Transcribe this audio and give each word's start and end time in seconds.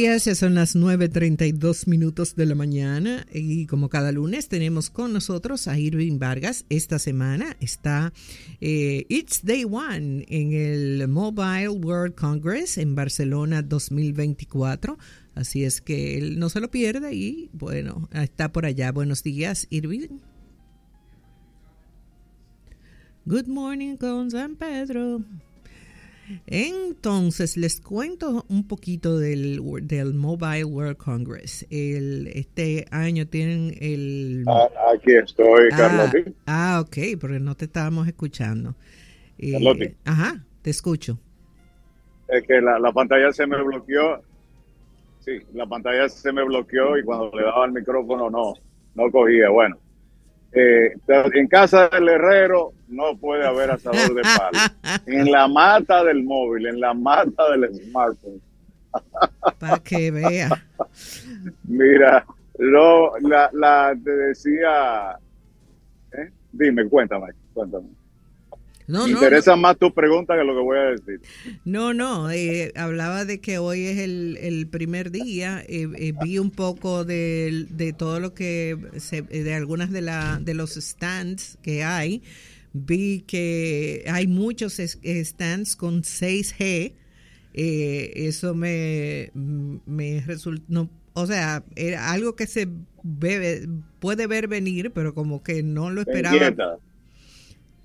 Ya 0.00 0.18
son 0.18 0.54
las 0.54 0.74
9.32 0.74 1.86
minutos 1.86 2.34
de 2.34 2.46
la 2.46 2.54
mañana 2.54 3.26
y 3.30 3.66
como 3.66 3.90
cada 3.90 4.10
lunes 4.10 4.48
tenemos 4.48 4.88
con 4.88 5.12
nosotros 5.12 5.68
a 5.68 5.78
Irving 5.78 6.18
Vargas. 6.18 6.64
Esta 6.70 6.98
semana 6.98 7.58
está 7.60 8.14
eh, 8.62 9.04
It's 9.10 9.44
Day 9.44 9.64
One 9.64 10.24
en 10.28 10.54
el 10.54 11.06
Mobile 11.08 11.68
World 11.68 12.14
Congress 12.14 12.78
en 12.78 12.94
Barcelona 12.94 13.60
2024. 13.60 14.96
Así 15.34 15.62
es 15.62 15.82
que 15.82 16.16
él 16.16 16.38
no 16.38 16.48
se 16.48 16.60
lo 16.60 16.70
pierde 16.70 17.14
y 17.14 17.50
bueno, 17.52 18.08
está 18.12 18.50
por 18.50 18.64
allá. 18.64 18.92
Buenos 18.92 19.22
días, 19.22 19.66
Irving. 19.68 20.20
Good 23.26 23.46
morning 23.46 23.96
con 23.98 24.30
San 24.30 24.56
Pedro. 24.56 25.22
Entonces, 26.46 27.56
les 27.56 27.80
cuento 27.80 28.44
un 28.48 28.66
poquito 28.66 29.18
del, 29.18 29.60
del 29.82 30.14
Mobile 30.14 30.64
World 30.64 30.96
Congress. 30.96 31.66
El, 31.70 32.28
este 32.28 32.86
año 32.90 33.26
tienen 33.26 33.74
el... 33.80 34.44
Ah, 34.46 34.68
aquí 34.94 35.14
estoy, 35.14 35.68
ah, 35.74 36.12
Ah, 36.46 36.84
ok, 36.84 37.18
porque 37.20 37.40
no 37.40 37.54
te 37.54 37.66
estábamos 37.66 38.06
escuchando. 38.06 38.74
Eh, 39.38 39.96
ajá, 40.04 40.44
te 40.62 40.70
escucho. 40.70 41.18
Es 42.28 42.46
que 42.46 42.60
la, 42.60 42.78
la, 42.78 42.92
pantalla 42.92 43.32
se 43.32 43.46
me 43.46 43.62
bloqueó. 43.62 44.22
Sí, 45.20 45.38
la 45.52 45.66
pantalla 45.66 46.08
se 46.08 46.32
me 46.32 46.44
bloqueó 46.44 46.96
y 46.96 47.04
cuando 47.04 47.30
le 47.36 47.42
daba 47.42 47.66
el 47.66 47.72
micrófono 47.72 48.30
no, 48.30 48.54
no 48.94 49.10
cogía. 49.10 49.50
Bueno, 49.50 49.76
eh, 50.52 50.94
en 51.34 51.46
casa 51.48 51.88
del 51.88 52.08
herrero 52.08 52.72
no 52.88 53.16
puede 53.16 53.46
haber 53.46 53.70
asador 53.70 54.14
de 54.14 54.22
palo. 54.22 54.58
En 55.06 55.30
la 55.30 55.48
mata 55.48 56.04
del 56.04 56.22
móvil, 56.22 56.66
en 56.66 56.80
la 56.80 56.92
mata 56.94 57.50
del 57.50 57.74
smartphone. 57.74 58.40
Para 59.58 59.78
que 59.78 60.10
vea. 60.10 60.50
Mira, 61.64 62.26
lo, 62.58 63.18
la, 63.20 63.48
la 63.52 63.96
te 64.04 64.10
decía, 64.10 65.16
¿eh? 66.12 66.30
dime, 66.52 66.86
cuéntame, 66.88 67.32
cuéntame. 67.54 67.88
Me 68.92 69.10
interesa 69.10 69.56
más 69.56 69.78
tu 69.78 69.92
pregunta 69.92 70.36
que 70.36 70.44
lo 70.44 70.54
que 70.54 70.60
voy 70.60 70.78
a 70.78 70.82
decir. 70.82 71.20
No, 71.64 71.94
no, 71.94 72.30
eh, 72.30 72.72
hablaba 72.76 73.24
de 73.24 73.40
que 73.40 73.58
hoy 73.58 73.86
es 73.86 73.98
el, 73.98 74.68
primer 74.70 75.10
día. 75.10 75.64
Eh, 75.66 75.88
eh, 75.96 76.12
vi 76.22 76.38
un 76.38 76.50
poco 76.50 77.04
de, 77.04 77.66
de, 77.70 77.92
todo 77.92 78.20
lo 78.20 78.34
que, 78.34 78.76
se, 78.98 79.22
de 79.22 79.54
algunas 79.54 79.90
de, 79.90 80.02
la, 80.02 80.38
de 80.40 80.54
los 80.54 80.74
stands 80.74 81.58
que 81.62 81.82
hay. 81.84 82.22
Vi 82.74 83.24
que 83.26 84.04
hay 84.06 84.26
muchos 84.26 84.74
stands 84.74 85.76
con 85.76 86.02
6G. 86.02 86.92
eso 87.54 88.54
me, 88.54 89.30
me 89.34 90.22
resultó, 90.26 90.88
o 91.14 91.26
sea, 91.26 91.64
era 91.76 92.12
algo 92.12 92.36
que 92.36 92.46
se 92.46 92.68
puede 94.00 94.26
ver 94.26 94.48
venir, 94.48 94.90
pero 94.92 95.14
como 95.14 95.42
que 95.42 95.62
no 95.62 95.90
lo 95.90 96.02
esperaba. 96.02 96.78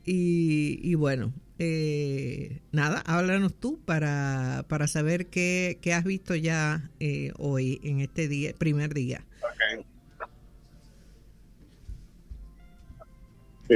Y, 0.10 0.96
bueno, 0.96 1.34
eh, 1.60 2.62
nada, 2.72 3.04
háblanos 3.06 3.54
tú 3.56 3.78
para, 3.84 4.64
para 4.70 4.88
saber 4.88 5.26
qué, 5.26 5.78
has 5.94 6.06
visto 6.06 6.34
ya 6.34 6.90
eh, 7.02 7.34
hoy 7.38 7.82
en 7.84 8.00
este 8.00 8.30
día, 8.30 8.54
primer 8.58 8.94
día. 8.94 9.26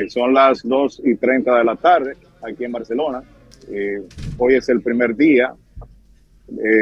son 0.07 0.33
las 0.33 0.63
2 0.63 1.01
y 1.03 1.15
30 1.15 1.53
de 1.53 1.63
la 1.65 1.75
tarde 1.75 2.15
aquí 2.41 2.63
en 2.63 2.71
Barcelona. 2.71 3.23
Eh, 3.67 4.01
hoy 4.37 4.55
es 4.55 4.69
el 4.69 4.81
primer 4.81 5.13
día. 5.17 5.53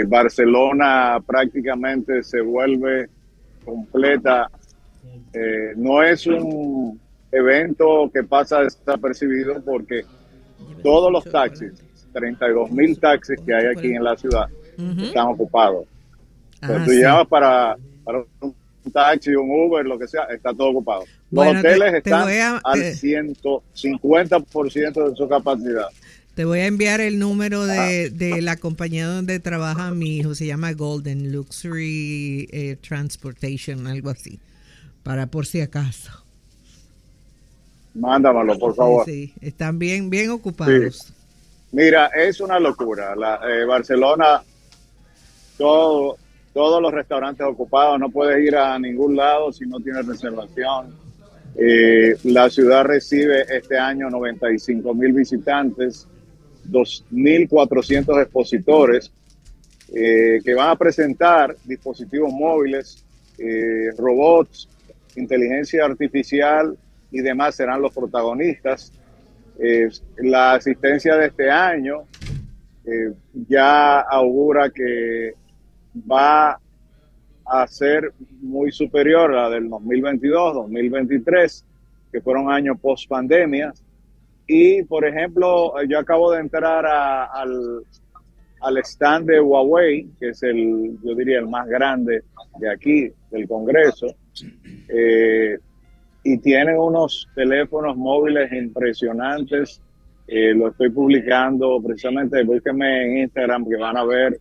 Barcelona 0.08 1.20
prácticamente 1.25 2.22
se 2.22 2.42
vuelve 2.42 3.09
completa. 3.66 4.47
no 5.75 6.03
es 6.03 6.27
un 6.27 7.00
evento 7.31 8.09
que 8.13 8.23
pasa 8.23 8.61
desapercibido 8.61 9.61
porque 9.64 10.05
todos 10.83 11.11
los 11.11 11.23
taxis, 11.26 11.73
32 12.14 12.71
mil 12.71 12.98
taxis 12.99 13.39
que 13.45 13.54
hay 13.54 13.67
aquí 13.67 13.93
en 13.93 14.04
la 14.04 14.17
ciudad, 14.17 14.48
están 14.77 15.27
ocupados. 15.27 15.86
Cuando 16.59 16.86
tú 16.86 16.93
llamas 16.93 17.27
para, 17.27 17.76
un 18.42 18.55
taxi, 18.92 19.36
un 19.36 19.49
Uber, 19.49 19.86
lo 19.86 19.99
que 19.99 20.08
sea, 20.08 20.23
está 20.23 20.54
todo 20.54 20.70
ocupado. 20.70 21.04
Los 21.31 21.48
hoteles 21.48 21.93
están 21.93 22.59
al 22.64 22.80
150% 22.80 25.09
de 25.09 25.15
su 25.15 25.27
capacidad. 25.27 25.87
Te 26.36 26.45
voy 26.45 26.59
a 26.59 26.67
enviar 26.67 27.02
el 27.02 27.17
número 27.20 27.65
de, 27.65 28.11
de, 28.11 28.42
la 28.42 28.55
compañía 28.55 29.08
donde 29.08 29.42
trabaja 29.42 29.92
mi 29.92 30.15
hijo, 30.17 30.36
se 30.36 30.45
llama 30.45 30.71
Golden 30.71 31.33
Luxury 31.33 32.48
eh, 32.52 32.77
Transportation, 32.77 33.87
algo 33.87 34.09
así, 34.09 34.39
para 35.04 35.27
por 35.27 35.45
si 35.45 35.59
acaso. 35.59 36.29
Mándamelo, 37.94 38.58
por 38.58 38.76
favor. 38.76 39.05
Sí, 39.05 39.33
están 39.42 39.80
bien, 39.80 40.10
bien 40.10 40.30
ocupados. 40.30 41.14
Mira, 41.72 42.08
es 42.08 42.39
una 42.39 42.60
locura. 42.60 43.16
La, 43.16 43.39
eh, 43.48 43.66
Barcelona, 43.66 44.42
todo, 45.58 46.17
todos 46.54 46.82
los 46.82 46.92
restaurantes 46.92 47.45
ocupados, 47.45 47.99
no 47.99 48.10
puedes 48.10 48.44
ir 48.45 48.55
a 48.55 48.78
ningún 48.80 49.16
lado 49.16 49.52
si 49.52 49.66
no 49.66 49.80
tienes 49.80 50.05
reservación. 50.05 50.95
Eh, 51.55 52.16
la 52.23 52.49
ciudad 52.49 52.86
recibe 52.86 53.45
este 53.49 53.78
año 53.78 54.10
95 54.10 54.94
mil 54.94 55.14
visitantes, 55.14 56.08
2.400 56.70 58.22
expositores 58.22 59.11
eh, 59.94 60.39
que 60.44 60.54
van 60.54 60.70
a 60.70 60.76
presentar 60.76 61.55
dispositivos 61.66 62.32
móviles, 62.32 63.04
robots, 63.98 64.67
inteligencia 65.16 65.86
artificial 65.86 66.78
y 67.11 67.21
demás 67.21 67.55
serán 67.55 67.81
los 67.81 67.93
protagonistas. 67.93 68.92
Eh, 69.59 69.89
la 70.20 70.53
asistencia 70.53 71.15
de 71.15 71.27
este 71.27 71.49
año 71.49 72.03
eh, 72.86 73.14
ya 73.47 73.99
augura 74.02 74.70
que 74.70 75.33
va 76.09 76.59
a 77.45 77.67
ser 77.67 78.14
muy 78.42 78.71
superior 78.71 79.31
a 79.33 79.43
la 79.43 79.49
del 79.49 79.69
2022, 79.69 80.53
2023, 80.53 81.65
que 82.11 82.21
fueron 82.21 82.52
años 82.52 82.80
post 82.80 83.09
pandemia. 83.09 83.73
Y, 84.48 84.83
por 84.83 85.05
ejemplo, 85.05 85.73
yo 85.87 85.99
acabo 85.99 86.31
de 86.31 86.39
entrar 86.39 86.86
al, 86.86 87.83
al 88.61 88.77
stand 88.80 89.27
de 89.27 89.39
Huawei, 89.39 90.08
que 90.19 90.30
es 90.30 90.42
el, 90.43 90.98
yo 91.03 91.15
diría, 91.15 91.39
el 91.39 91.48
más 91.48 91.67
grande 91.67 92.23
de 92.59 92.71
aquí, 92.71 93.11
del 93.31 93.48
Congreso. 93.48 94.08
Eh, 94.87 95.59
y 96.32 96.38
tienen 96.38 96.78
unos 96.78 97.28
teléfonos 97.34 97.98
móviles 97.98 98.52
impresionantes. 98.54 99.82
Eh, 100.28 100.54
lo 100.54 100.67
estoy 100.67 100.92
publicando 100.92 101.82
precisamente, 101.82 102.44
búsquenme 102.44 103.04
en 103.04 103.17
Instagram 103.23 103.67
que 103.67 103.78
van 103.78 103.98
a 103.98 104.04
ver, 104.04 104.40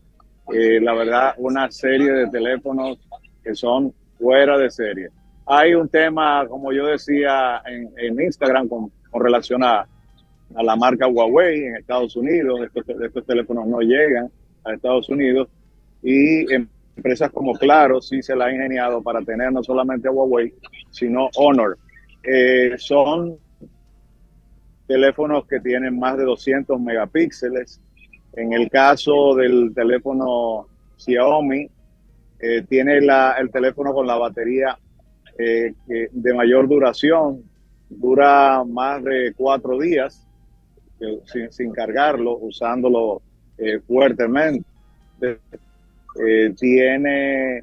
eh, 0.53 0.79
la 0.83 0.93
verdad, 0.93 1.35
una 1.39 1.71
serie 1.71 2.13
de 2.13 2.27
teléfonos 2.27 2.99
que 3.43 3.55
son 3.55 3.95
fuera 4.19 4.59
de 4.59 4.71
serie. 4.71 5.09
Hay 5.47 5.75
un 5.75 5.89
tema, 5.89 6.47
como 6.47 6.73
yo 6.73 6.89
decía 6.89 7.63
en, 7.65 7.91
en 7.97 8.21
Instagram, 8.21 8.69
con, 8.69 8.93
relación 9.15 9.65
a, 9.65 9.87
la 10.63 10.77
marca 10.77 11.09
Huawei 11.09 11.65
en 11.65 11.77
Estados 11.77 12.17
Unidos. 12.17 12.61
Estos, 12.67 13.01
estos 13.01 13.25
teléfonos 13.25 13.67
no 13.67 13.81
llegan 13.81 14.31
a 14.65 14.75
Estados 14.75 15.09
Unidos 15.09 15.49
y 16.03 16.45
empresas 16.99 17.31
como 17.31 17.53
Claro 17.55 18.01
sí 18.01 18.23
se 18.23 18.35
la 18.35 18.47
ha 18.47 18.53
ingeniado 18.53 19.01
para 19.03 19.23
tener 19.23 19.53
no 19.53 19.63
solamente 19.63 20.09
Huawei, 20.09 20.53
sino 20.91 21.31
Honor. 21.37 21.79
Eh, 22.23 22.75
son 22.77 23.39
teléfonos 24.87 25.47
que 25.47 25.61
tienen 25.61 25.99
más 25.99 26.19
de 26.19 26.25
200 26.25 26.81
megapíxeles. 26.81 27.81
En 28.35 28.53
el 28.53 28.69
caso 28.69 29.35
del 29.37 29.73
teléfono 29.75 30.67
Xiaomi, 30.97 31.71
eh, 32.41 32.63
tiene 32.69 33.01
la, 33.01 33.37
el 33.39 33.51
teléfono 33.51 33.93
con 33.95 34.07
la 34.07 34.17
batería 34.17 34.77
eh, 35.39 35.73
de 35.87 36.35
mayor 36.35 36.69
duración, 36.69 37.45
dura 37.89 38.65
más 38.65 39.03
de 39.05 39.33
cuatro 39.37 39.79
días 39.79 40.27
sin, 41.27 41.53
sin, 41.53 41.73
cargarlo, 41.73 42.37
usándolo 42.39 43.23
fuertemente. 43.87 44.65
Eh, 46.27 46.53
tiene 46.59 47.63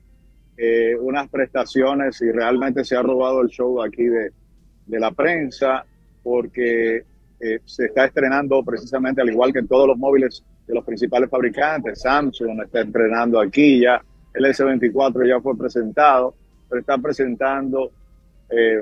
eh, 0.58 0.96
unas 1.00 1.30
prestaciones 1.30 2.22
y 2.22 2.32
realmente 2.32 2.86
se 2.86 2.96
ha 2.96 3.02
robado 3.02 3.42
el 3.42 3.50
show 3.50 3.82
aquí 3.82 4.06
de, 4.06 4.32
la 4.88 5.12
prensa 5.12 5.84
porque 6.24 7.04
eh, 7.40 7.60
se 7.66 7.86
está 7.86 8.06
estrenando 8.06 8.64
precisamente 8.64 9.22
al 9.22 9.30
igual 9.30 9.52
que 9.52 9.60
en 9.60 9.68
todos 9.68 9.88
los 9.88 9.98
móviles 9.98 10.44
de 10.68 10.74
los 10.74 10.86
principales 10.86 11.30
fabricantes. 11.30 12.02
Samsung 12.02 12.62
está 12.64 12.82
estrenando 12.82 13.40
aquí 13.40 13.82
ya, 13.82 14.02
el 14.34 14.46
S24 14.46 15.28
ya 15.28 15.42
fue 15.42 15.58
presentado, 15.58 16.36
pero 16.70 16.82
está 16.82 16.98
presentando 16.98 17.92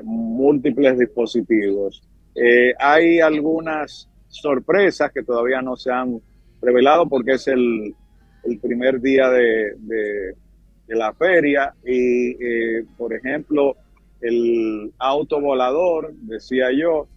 múltiples 0.02 0.98
dispositivos. 0.98 2.02
hay 2.78 3.18
algunas 3.18 4.08
sorpresas 4.28 5.10
que 5.10 5.22
todavía 5.22 5.62
no 5.62 5.74
se 5.74 5.90
han 5.90 6.20
revelado 6.60 7.08
porque 7.08 7.32
es 7.32 7.48
el, 7.48 7.94
el 8.44 8.58
primer 8.58 9.00
día 9.00 9.28
de, 9.30 10.34
la 10.88 11.12
feria 11.14 11.74
y, 11.84 12.36
eh, 12.38 12.84
por 12.96 13.12
ejemplo, 13.14 13.76
el 14.20 14.92
auto 14.98 15.40
volador, 15.40 16.12
decía 16.14 16.70
yo, 16.72 17.08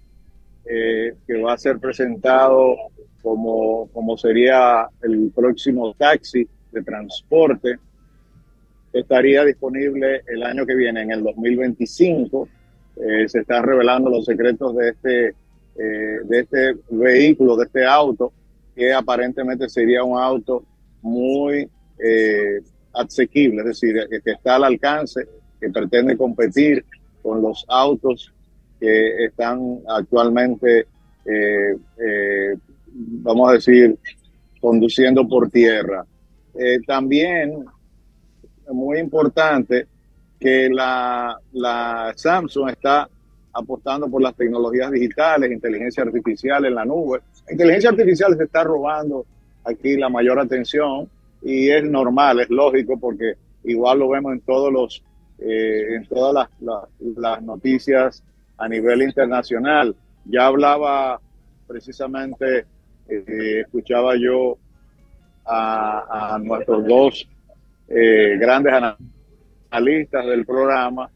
eh, 0.66 1.14
que 1.28 1.42
va 1.42 1.54
a 1.54 1.58
ser 1.58 1.78
presentado 1.78 2.76
como, 3.22 3.90
como 3.94 4.18
sería 4.18 4.88
el 5.04 5.32
próximo 5.36 5.94
taxi 5.94 6.48
de 6.72 6.82
transporte, 6.82 7.78
estaría 8.94 9.44
disponible 9.44 10.24
el 10.28 10.44
año 10.44 10.66
que 10.66 10.76
viene, 10.76 11.02
en 11.02 11.12
el 11.12 11.24
2025. 11.24 12.48
Eh, 12.96 13.30
se 13.30 13.40
están 13.40 13.64
revelando 13.64 14.10
los 14.10 14.26
secretos 14.26 14.76
de 14.76 14.90
este, 14.90 15.36
de 15.76 16.40
este 16.40 16.76
vehículo, 16.90 17.56
de 17.58 17.66
este 17.66 17.86
auto, 17.86 18.32
que 18.76 18.92
aparentemente 18.92 19.70
sería 19.70 20.04
un 20.04 20.18
auto 20.18 20.64
muy 21.08 21.70
eh, 22.00 22.60
asequible, 22.94 23.62
es 23.62 23.68
decir, 23.68 23.96
que 24.24 24.32
está 24.32 24.56
al 24.56 24.66
alcance, 24.66 25.28
que 25.60 25.70
pretende 25.70 26.18
competir 26.18 26.86
con 27.22 27.42
los 27.42 27.66
autos 27.68 28.32
que 28.80 29.26
están 29.26 29.80
actualmente, 29.88 30.88
eh, 31.26 31.76
eh, 32.00 32.56
vamos 32.88 33.50
a 33.50 33.54
decir, 33.54 33.98
conduciendo 34.60 35.28
por 35.28 35.50
tierra. 35.50 36.06
Eh, 36.54 36.80
también, 36.86 37.66
muy 38.72 39.00
importante, 39.00 39.88
que 40.40 40.70
la, 40.70 41.40
Samsung 42.16 42.70
está 42.70 43.10
apostando 43.54 44.08
por 44.10 44.22
las 44.22 44.36
tecnologías 44.36 44.92
digitales, 44.92 45.52
inteligencia 45.52 46.04
artificial 46.04 46.66
en 46.66 46.76
la 46.76 46.86
nube. 46.86 47.22
Inteligencia 47.50 47.90
artificial 47.90 48.38
se 48.38 48.44
está 48.44 48.64
robando 48.64 49.26
aquí 49.68 49.98
la 49.98 50.10
mayor 50.10 50.40
atención 50.40 51.10
y 51.42 51.70
es 51.70 51.84
normal, 51.84 52.40
es 52.40 52.50
lógico, 52.50 53.00
porque 53.00 53.36
igual 53.64 54.00
lo 54.00 54.10
vemos 54.10 54.34
en 54.34 54.42
todos 54.42 54.72
los, 54.72 55.04
eh, 55.40 55.96
en 55.96 56.06
todas 56.08 56.50
las, 56.60 57.42
noticias 57.42 58.24
a 58.58 58.68
nivel 58.68 59.04
internacional. 59.04 59.96
Ya 60.26 60.48
hablaba 60.48 61.20
precisamente, 61.68 62.66
eh, 63.08 63.62
escuchaba 63.62 64.16
yo 64.16 64.58
a, 65.46 66.38
nuestros 66.42 66.86
dos 66.86 67.30
eh, 67.88 68.38
grandes 68.40 68.74
analistas 69.70 70.26
del 70.26 70.46
programa 70.46 71.10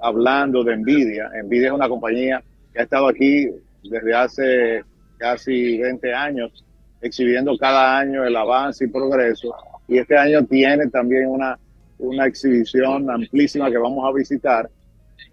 hablando 0.00 0.64
de 0.64 0.76
Nvidia. 0.76 1.30
Nvidia 1.44 1.68
es 1.68 1.74
una 1.74 1.88
compañía 1.88 2.42
que 2.72 2.80
ha 2.80 2.82
estado 2.84 3.08
aquí 3.08 3.48
desde 3.82 4.14
hace 4.14 4.84
casi 5.18 5.78
20 5.78 6.14
años 6.14 6.64
exhibiendo 7.00 7.56
cada 7.58 7.98
año 7.98 8.24
el 8.24 8.36
avance 8.36 8.84
y 8.84 8.88
progreso. 8.88 9.54
Y 9.88 9.98
este 9.98 10.16
año 10.16 10.44
tiene 10.44 10.88
también 10.88 11.26
una, 11.26 11.58
una 11.98 12.26
exhibición 12.26 13.10
amplísima 13.10 13.70
que 13.70 13.78
vamos 13.78 14.08
a 14.08 14.16
visitar. 14.16 14.70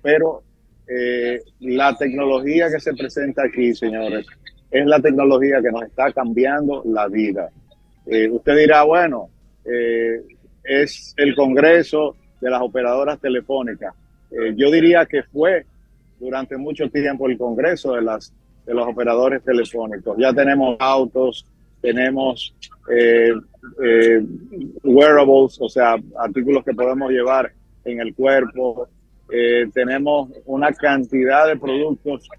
Pero 0.02 0.44
eh, 0.88 1.42
la 1.60 1.96
tecnología 1.98 2.69
que 2.69 2.80
se 2.80 2.94
presenta 2.94 3.44
aquí, 3.44 3.74
señores, 3.75 4.25
es 4.72 4.86
la 4.86 5.02
tecnología 5.02 5.62
que 5.62 5.72
nos 5.72 5.84
está 5.84 6.12
cambiando 6.12 6.81
la 6.86 7.08
vida. 7.08 7.50
Eh, 8.06 8.30
usted 8.30 8.58
dirá, 8.58 8.84
bueno, 8.84 9.30
eh, 9.66 10.22
es 10.64 11.14
el 11.18 11.36
Congreso 11.36 12.16
de 12.40 12.50
las 12.50 12.62
operadoras 12.62 13.19
telefónicas. 13.19 13.94
yo 14.56 14.69
diría 14.69 15.06
que 15.06 15.24
fue 15.24 15.66
durante 16.19 16.58
mucho 16.58 16.90
tiempo 16.90 17.28
el 17.28 17.38
Congreso 17.38 17.94
de, 17.94 18.02
las, 18.02 18.34
de 18.66 18.74
los 18.74 18.88
operadores 18.88 19.44
telefónicos. 19.44 20.18
Ya 20.18 20.34
tenemos 20.34 20.78
autos, 20.80 21.46
tenemos 21.81 22.56
eh, 22.89 23.33
eh, 23.83 24.21
wearables, 24.83 25.57
o 25.59 25.69
sea, 25.69 25.95
artículos 26.18 26.63
que 26.63 26.74
podemos 26.74 27.12
llevar 27.12 27.51
en 27.85 28.00
el 28.00 28.13
cuerpo, 28.13 28.88
eh, 29.31 29.65
tenemos 29.74 30.29
una 30.45 30.71
cantidad 30.71 31.47
de 31.47 31.57
productos 31.57 32.29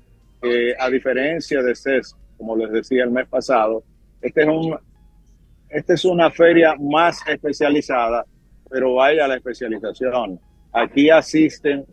a 0.79 0.89
diferencia 0.89 1.61
de 1.63 1.75
CES, 1.75 2.15
como 2.37 2.57
les 2.57 2.71
decía 2.71 3.03
el 3.03 3.11
mes 3.11 3.27
pasado, 3.27 3.83
este 4.23 4.43
es 4.43 4.49
un, 4.49 4.79
esta 5.69 5.95
es 5.95 6.05
una 6.05 6.31
feria 6.31 6.77
más 6.79 7.19
especializada, 7.27 8.25
pero 8.71 8.95
vaya 8.95 9.27
la 9.27 9.35
especialización. 9.35 10.39
Aquí 10.73 11.11
asisten 11.11 11.85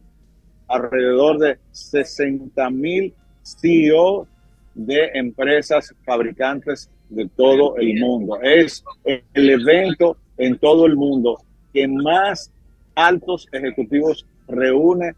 alrededor 0.68 1.40
de 1.40 1.58
60 1.72 2.70
mil 2.70 3.14
CEO 3.42 4.28
de 4.76 5.12
empresas 5.14 5.94
fabricantes 6.06 6.90
de 7.10 7.28
todo 7.36 7.78
el 7.78 8.00
mundo. 8.00 8.40
Es 8.42 8.84
el 9.04 9.50
evento 9.50 10.18
en 10.38 10.58
todo 10.58 10.86
el 10.86 10.96
mundo 10.96 11.38
que 11.74 11.88
más 11.88 12.52
altos 12.96 13.48
ejecutivos 13.52 14.26
reúne 14.48 15.14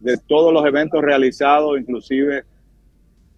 de 0.00 0.16
todos 0.16 0.52
los 0.52 0.64
eventos 0.66 1.02
realizados, 1.02 1.78
inclusive 1.78 2.44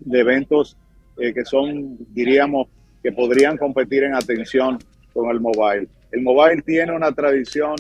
de 0.01 0.21
eventos 0.21 0.77
eh, 1.19 1.33
que 1.33 1.45
son, 1.45 1.97
diríamos, 2.13 2.69
que 3.03 3.13
podrían 3.13 3.57
competir 3.57 4.05
en 4.05 4.15
atención 4.15 4.79
con 5.13 5.31
el 5.31 5.41
mobile. 5.41 5.89
El 6.13 6.23
mobile 6.23 6.63
tiene 6.63 6.95
una 6.95 7.13
tradición 7.13 7.75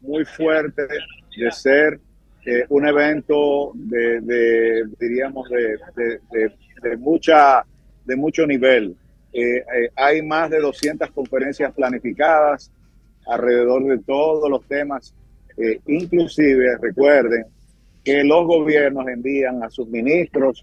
muy 0.00 0.24
fuerte 0.24 0.82
de 1.36 1.50
ser 1.52 2.00
eh, 2.44 2.64
un 2.68 2.86
evento 2.86 3.72
de, 3.74 4.84
diríamos, 4.98 5.48
de, 5.48 5.78
de, 6.82 6.96
mucha, 6.96 7.64
de 8.04 8.16
mucho 8.16 8.46
nivel. 8.46 8.96
Eh, 9.32 9.56
eh, 9.56 9.90
hay 9.96 10.20
más 10.22 10.50
de 10.50 10.60
200 10.60 11.10
conferencias 11.10 11.72
planificadas 11.72 12.70
alrededor 13.26 13.84
de 13.84 13.98
todos 13.98 14.50
los 14.50 14.62
temas. 14.66 15.14
Eh, 15.56 15.80
inclusive, 15.86 16.76
recuerden 16.80 17.46
que 18.04 18.24
los 18.24 18.46
gobiernos 18.46 19.06
envían 19.08 19.62
a 19.62 19.70
sus 19.70 19.88
ministros 19.88 20.62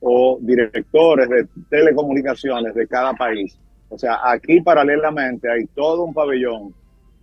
o 0.00 0.38
directores 0.40 1.28
de 1.28 1.48
telecomunicaciones 1.68 2.74
de 2.74 2.86
cada 2.86 3.14
país. 3.14 3.58
O 3.88 3.98
sea, 3.98 4.20
aquí 4.22 4.60
paralelamente 4.60 5.50
hay 5.50 5.64
todo 5.74 6.04
un 6.04 6.14
pabellón 6.14 6.74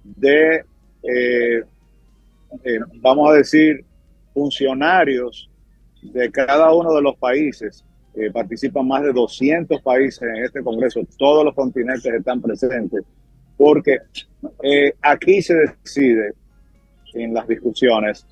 de, 0.04 0.66
vamos 3.02 3.30
a 3.30 3.34
decir, 3.34 3.86
funcionarios 4.34 5.50
de 6.02 6.30
cada 6.32 6.74
uno 6.74 6.94
de 6.94 7.02
los 7.02 7.16
países 7.18 7.86
eh, 8.16 8.32
participan 8.32 8.88
más 8.88 9.04
de 9.04 9.12
200 9.12 9.82
países 9.82 10.22
en 10.22 10.44
este 10.44 10.64
Congreso, 10.64 11.02
todos 11.18 11.44
los 11.44 11.54
continentes 11.54 12.06
están 12.06 12.42
presentes, 12.42 13.04
porque 13.58 13.98
eh, 14.64 14.94
aquí 15.02 15.42
se 15.42 15.56
decide 15.56 16.34
en 17.14 17.34
las 17.34 17.48
discusiones 17.48 18.26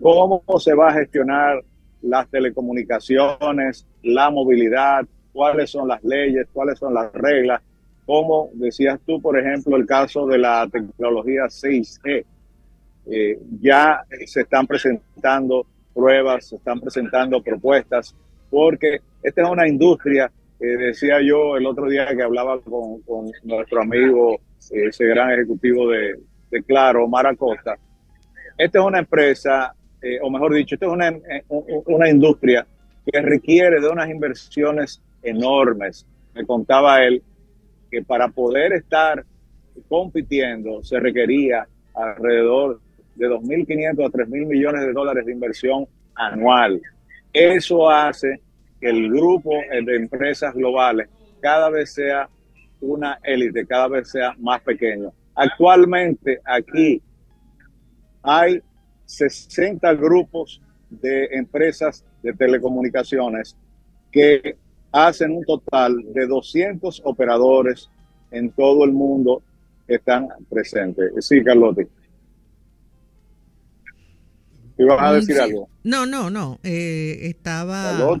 cómo 0.00 0.42
se 0.58 0.74
va 0.74 0.90
a 0.90 0.94
gestionar 0.94 1.62
las 2.02 2.28
telecomunicaciones, 2.28 3.86
la 4.02 4.30
movilidad, 4.30 5.06
cuáles 5.32 5.70
son 5.70 5.88
las 5.88 6.02
leyes, 6.02 6.46
cuáles 6.52 6.78
son 6.78 6.94
las 6.94 7.12
reglas, 7.12 7.62
como 8.06 8.50
decías 8.54 8.98
tú, 9.06 9.20
por 9.20 9.38
ejemplo, 9.38 9.76
el 9.76 9.86
caso 9.86 10.26
de 10.26 10.38
la 10.38 10.68
tecnología 10.70 11.44
6G. 11.44 12.24
Eh, 13.06 13.38
ya 13.60 14.04
se 14.26 14.42
están 14.42 14.66
presentando 14.66 15.64
pruebas, 15.94 16.48
se 16.48 16.56
están 16.56 16.80
presentando 16.80 17.42
propuestas 17.42 18.14
porque 18.50 19.00
esta 19.22 19.42
es 19.42 19.48
una 19.48 19.68
industria, 19.68 20.30
decía 20.58 21.20
yo 21.22 21.56
el 21.56 21.66
otro 21.66 21.88
día 21.88 22.06
que 22.14 22.22
hablaba 22.22 22.60
con, 22.60 23.00
nuestro 23.44 23.82
amigo, 23.82 24.38
ese 24.70 25.06
gran 25.06 25.32
ejecutivo 25.32 25.88
de, 25.88 26.18
Claro, 26.66 27.04
Omar 27.04 27.28
Acosta, 27.28 27.78
esta 28.58 28.78
es 28.80 28.84
una 28.84 28.98
empresa, 28.98 29.72
eh, 30.02 30.18
o 30.20 30.28
mejor 30.30 30.52
dicho, 30.52 30.74
esta 30.74 30.86
es 30.86 30.92
una, 30.92 31.08
eh, 31.08 31.44
una 31.86 32.10
industria 32.10 32.66
que 33.06 33.20
requiere 33.20 33.80
de 33.80 33.88
unas 33.88 34.10
inversiones 34.10 35.00
enormes. 35.22 36.06
Me 36.34 36.44
contaba 36.44 37.02
él 37.04 37.22
que 37.90 38.02
para 38.02 38.28
poder 38.28 38.72
estar 38.72 39.24
compitiendo 39.88 40.82
se 40.82 40.98
requería 40.98 41.66
alrededor 41.94 42.80
de 43.14 43.28
2.500 43.28 44.06
a 44.06 44.10
3.000 44.10 44.46
millones 44.46 44.86
de 44.86 44.92
dólares 44.92 45.26
de 45.26 45.32
inversión 45.32 45.86
anual. 46.14 46.80
Eso 47.32 47.88
hace 47.88 48.40
que 48.80 48.88
el 48.88 49.10
grupo 49.10 49.50
de 49.84 49.96
empresas 49.96 50.54
globales 50.54 51.08
cada 51.40 51.70
vez 51.70 51.94
sea 51.94 52.28
una 52.80 53.18
élite, 53.22 53.66
cada 53.66 53.88
vez 53.88 54.10
sea 54.10 54.34
más 54.38 54.60
pequeño. 54.62 55.12
Actualmente 55.34 56.40
aquí 56.44 57.02
hay 58.22 58.60
60 59.06 59.94
grupos 59.94 60.60
de 60.88 61.26
empresas 61.32 62.04
de 62.22 62.32
telecomunicaciones 62.32 63.56
que 64.10 64.56
hacen 64.92 65.32
un 65.32 65.44
total 65.44 65.96
de 66.12 66.26
200 66.26 67.02
operadores 67.04 67.88
en 68.30 68.50
todo 68.50 68.84
el 68.84 68.92
mundo 68.92 69.42
que 69.86 69.96
están 69.96 70.28
presentes. 70.48 71.12
Sí, 71.20 71.42
Carlotti. 71.42 71.82
¿Ibas 74.80 74.98
a 75.02 75.12
decir 75.12 75.38
algo? 75.38 75.68
No, 75.84 76.06
no, 76.06 76.30
no. 76.30 76.58
Eh, 76.62 77.18
estaba. 77.22 78.18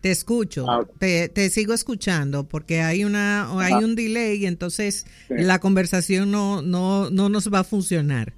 Te 0.00 0.10
escucho, 0.10 0.66
ah. 0.68 0.84
te, 0.98 1.48
sigo 1.48 1.72
escuchando 1.72 2.44
porque 2.44 2.82
hay 2.82 3.04
una 3.04 3.58
hay 3.58 3.72
un 3.72 3.94
delay 3.94 4.42
y 4.42 4.44
entonces 4.44 5.06
la 5.30 5.60
conversación 5.60 6.30
no, 6.30 6.60
no, 6.60 7.08
no 7.08 7.30
nos 7.30 7.50
va 7.50 7.60
a 7.60 7.64
funcionar. 7.64 8.34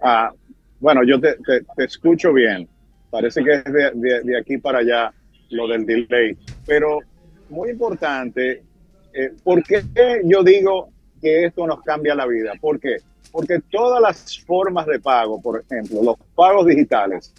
Ah, 0.00 0.32
bueno, 0.80 1.04
yo 1.04 1.20
te, 1.20 1.36
te, 1.36 1.84
escucho 1.84 2.32
bien. 2.32 2.68
Parece 3.10 3.44
que 3.44 3.52
es 3.52 3.64
de, 3.64 4.22
de, 4.24 4.36
aquí 4.36 4.58
para 4.58 4.80
allá 4.80 5.14
lo 5.50 5.68
del 5.68 5.86
delay. 5.86 6.36
Pero 6.66 6.98
muy 7.50 7.70
importante, 7.70 8.64
eh, 9.12 9.32
¿por 9.44 9.62
qué 9.62 9.84
yo 10.24 10.42
digo 10.42 10.88
que 11.22 11.44
esto 11.44 11.64
nos 11.64 11.80
cambia 11.82 12.16
la 12.16 12.26
vida? 12.26 12.54
¿Por 12.60 12.80
qué? 12.80 12.96
Porque 13.34 13.58
todas 13.68 14.00
las 14.00 14.38
formas 14.44 14.86
de 14.86 15.00
pago, 15.00 15.42
por 15.42 15.60
ejemplo, 15.60 16.04
los 16.04 16.16
pagos 16.36 16.66
digitales, 16.66 17.34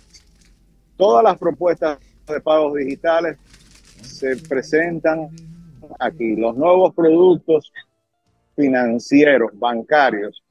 Todas 0.98 1.24
las 1.24 1.38
propuestas 1.38 2.00
de 2.28 2.40
pagos 2.40 2.76
digitales 2.76 3.38
se 4.02 4.38
presentan 4.38 5.30
aquí. 6.00 6.36
Los 6.36 6.56
nuevos 6.56 6.94
productos 6.94 7.72
financieros, 8.56 9.52
bancarios. 9.56 10.42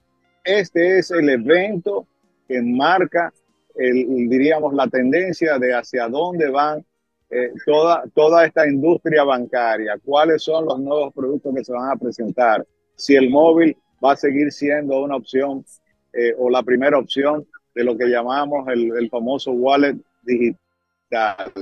Este 0.44 0.98
es 0.98 1.10
el 1.10 1.28
evento 1.30 2.06
que 2.46 2.60
marca, 2.60 3.32
el, 3.74 4.28
diríamos, 4.28 4.74
la 4.74 4.86
tendencia 4.88 5.58
de 5.58 5.74
hacia 5.74 6.08
dónde 6.08 6.50
van 6.50 6.84
eh, 7.30 7.50
toda, 7.64 8.04
toda 8.14 8.44
esta 8.44 8.68
industria 8.68 9.24
bancaria, 9.24 9.98
cuáles 10.04 10.42
son 10.42 10.66
los 10.66 10.78
nuevos 10.78 11.12
productos 11.14 11.54
que 11.54 11.64
se 11.64 11.72
van 11.72 11.90
a 11.90 11.96
presentar, 11.96 12.66
si 12.96 13.16
el 13.16 13.30
móvil 13.30 13.76
va 14.04 14.12
a 14.12 14.16
seguir 14.16 14.52
siendo 14.52 15.02
una 15.02 15.16
opción 15.16 15.64
eh, 16.12 16.34
o 16.38 16.50
la 16.50 16.62
primera 16.62 16.98
opción 16.98 17.46
de 17.74 17.84
lo 17.84 17.96
que 17.96 18.06
llamamos 18.06 18.68
el, 18.68 18.96
el 18.96 19.08
famoso 19.08 19.52
wallet 19.52 19.96
digital. 20.22 21.52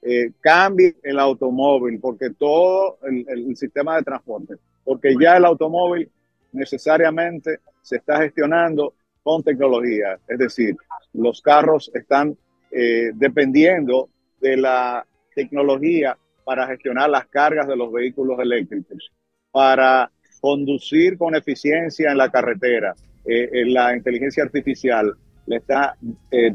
Eh, 0.00 0.30
cambie 0.40 0.94
el 1.02 1.18
automóvil, 1.18 1.98
porque 1.98 2.30
todo 2.30 2.98
el, 3.02 3.56
sistema 3.56 3.96
de 3.96 4.04
transporte, 4.04 4.54
porque 4.84 5.16
ya 5.20 5.36
el 5.36 5.44
automóvil 5.44 6.08
necesariamente 6.52 7.58
se 7.82 7.96
está 7.96 8.22
gestionando 8.22 8.94
con 9.24 9.42
tecnología, 9.42 10.18
es 10.28 10.38
decir, 10.38 10.76
los 11.12 11.42
carros 11.42 11.90
están 11.94 12.36
eh, 12.70 13.10
dependiendo 13.14 14.08
de 14.40 14.56
la 14.56 15.04
tecnología 15.34 16.16
para 16.44 16.66
gestionar 16.68 17.10
las 17.10 17.26
cargas 17.26 17.66
de 17.66 17.76
los 17.76 17.92
vehículos 17.92 18.38
eléctricos, 18.38 19.10
para 19.50 20.10
conducir 20.40 21.16
con 21.18 21.34
eficiencia 21.34 22.10
en 22.10 22.18
la 22.18 22.30
carretera. 22.30 22.94
Eh, 23.24 23.64
la 23.66 23.96
inteligencia 23.96 24.42
artificial 24.42 25.12
le 25.46 25.56
está, 25.56 25.96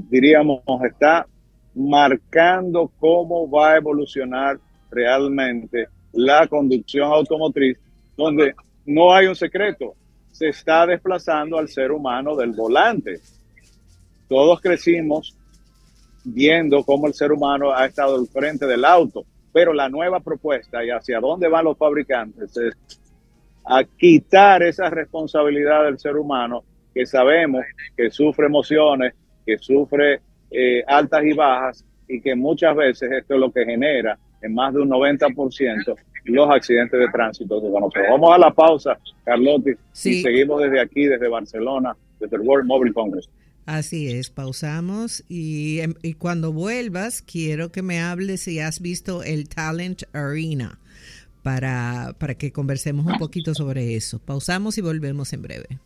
diríamos, 0.09 0.61
está 0.85 1.25
marcando 1.75 2.91
cómo 2.99 3.49
va 3.49 3.71
a 3.71 3.77
evolucionar 3.77 4.59
realmente 4.91 5.87
la 6.13 6.47
conducción 6.47 7.11
automotriz, 7.11 7.77
donde 8.15 8.53
no 8.85 9.13
hay 9.13 9.27
un 9.27 9.35
secreto, 9.35 9.95
se 10.31 10.49
está 10.49 10.85
desplazando 10.85 11.57
al 11.57 11.67
ser 11.67 11.91
humano 11.91 12.35
del 12.35 12.51
volante. 12.51 13.19
Todos 14.27 14.61
crecimos 14.61 15.35
viendo 16.23 16.83
cómo 16.83 17.07
el 17.07 17.13
ser 17.13 17.31
humano 17.31 17.71
ha 17.71 17.85
estado 17.85 18.15
al 18.15 18.27
frente 18.27 18.65
del 18.65 18.85
auto, 18.85 19.25
pero 19.51 19.73
la 19.73 19.89
nueva 19.89 20.19
propuesta 20.19 20.83
y 20.83 20.89
hacia 20.89 21.19
dónde 21.19 21.47
van 21.47 21.65
los 21.65 21.77
fabricantes 21.77 22.55
es 22.57 22.75
a 23.65 23.83
quitar 23.83 24.63
esa 24.63 24.89
responsabilidad 24.89 25.85
del 25.85 25.99
ser 25.99 26.17
humano 26.17 26.63
que 26.93 27.05
sabemos 27.05 27.63
que 27.97 28.09
sufre 28.09 28.45
emociones, 28.45 29.13
que 29.45 29.57
sufre 29.57 30.21
eh, 30.51 30.83
altas 30.87 31.23
y 31.23 31.33
bajas 31.33 31.85
y 32.07 32.21
que 32.21 32.35
muchas 32.35 32.75
veces 32.75 33.11
esto 33.11 33.33
es 33.35 33.39
lo 33.39 33.51
que 33.51 33.65
genera 33.65 34.17
en 34.41 34.53
más 34.53 34.73
de 34.73 34.81
un 34.81 34.89
90% 34.89 35.95
los 36.25 36.49
accidentes 36.49 36.99
de 36.99 37.07
tránsito 37.09 37.61
que 37.61 37.69
conocemos. 37.69 38.07
Vamos 38.11 38.33
a 38.33 38.37
la 38.37 38.51
pausa, 38.51 38.97
Carlotti, 39.25 39.71
y 39.71 40.21
seguimos 40.21 40.61
desde 40.61 40.79
aquí, 40.79 41.05
desde 41.05 41.27
Barcelona, 41.27 41.95
desde 42.19 42.37
el 42.37 42.43
World 42.43 42.67
Mobile 42.67 42.93
Congress. 42.93 43.29
Así 43.65 44.11
es, 44.11 44.29
pausamos 44.29 45.23
y, 45.29 45.79
em, 45.79 45.93
y, 46.01 46.13
cuando 46.13 46.51
vuelvas 46.51 47.21
quiero 47.21 47.71
que 47.71 47.81
me 47.81 48.01
hables 48.01 48.41
si 48.41 48.59
has 48.59 48.81
visto 48.81 49.23
el 49.23 49.47
Talent 49.47 50.03
Arena 50.11 50.79
para, 51.43 52.15
para 52.17 52.35
que 52.35 52.51
conversemos 52.51 53.05
un 53.05 53.19
poquito 53.19 53.53
sobre 53.53 53.95
eso. 53.95 54.19
Pausamos 54.19 54.77
y 54.77 54.81
volvemos 54.81 55.33
en 55.33 55.41
breve. 55.43 55.79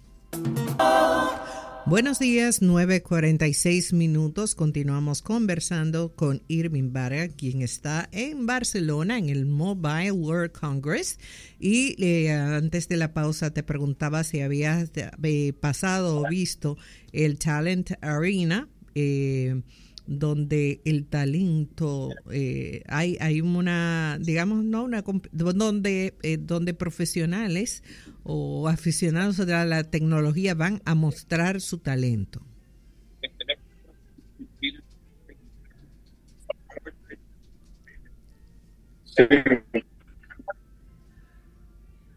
Buenos 1.90 2.20
días, 2.20 2.62
9.46 2.62 3.94
minutos. 3.94 4.56
Continuamos 4.56 5.22
conversando 5.22 6.14
con 6.14 6.44
Irving 6.50 6.92
Barra, 6.92 7.30
quien 7.30 7.62
está 7.62 8.10
en 8.12 8.46
Barcelona 8.46 9.18
en 9.18 9.30
el 9.30 9.46
Mobile 9.46 10.12
World 10.12 10.52
Congress. 10.52 11.18
Y 11.62 11.96
eh, 12.04 12.34
antes 12.34 12.90
de 12.90 12.98
la 12.98 13.14
pausa 13.14 13.52
te 13.52 13.64
preguntaba 13.64 14.26
si 14.26 14.42
habías 14.42 14.92
eh, 15.24 15.54
pasado 15.54 16.20
o 16.20 16.30
visto 16.30 16.78
el 17.14 17.40
Talent 17.40 17.92
Arena. 18.02 18.68
Eh, 18.94 19.62
donde 20.08 20.82
el 20.86 21.06
talento 21.06 22.10
eh, 22.32 22.82
hay 22.88 23.18
hay 23.20 23.42
una 23.42 24.18
digamos 24.20 24.64
no 24.64 24.84
una 24.84 25.04
donde 25.32 26.16
eh, 26.24 26.38
donde 26.40 26.74
profesionales 26.74 27.84
o 28.24 28.68
aficionados 28.68 29.40
a 29.42 29.66
la 29.66 29.84
tecnología 29.84 30.56
van 30.56 30.82
a 30.86 30.96
mostrar 30.96 31.62
su 31.62 31.78
talento. 31.80 32.42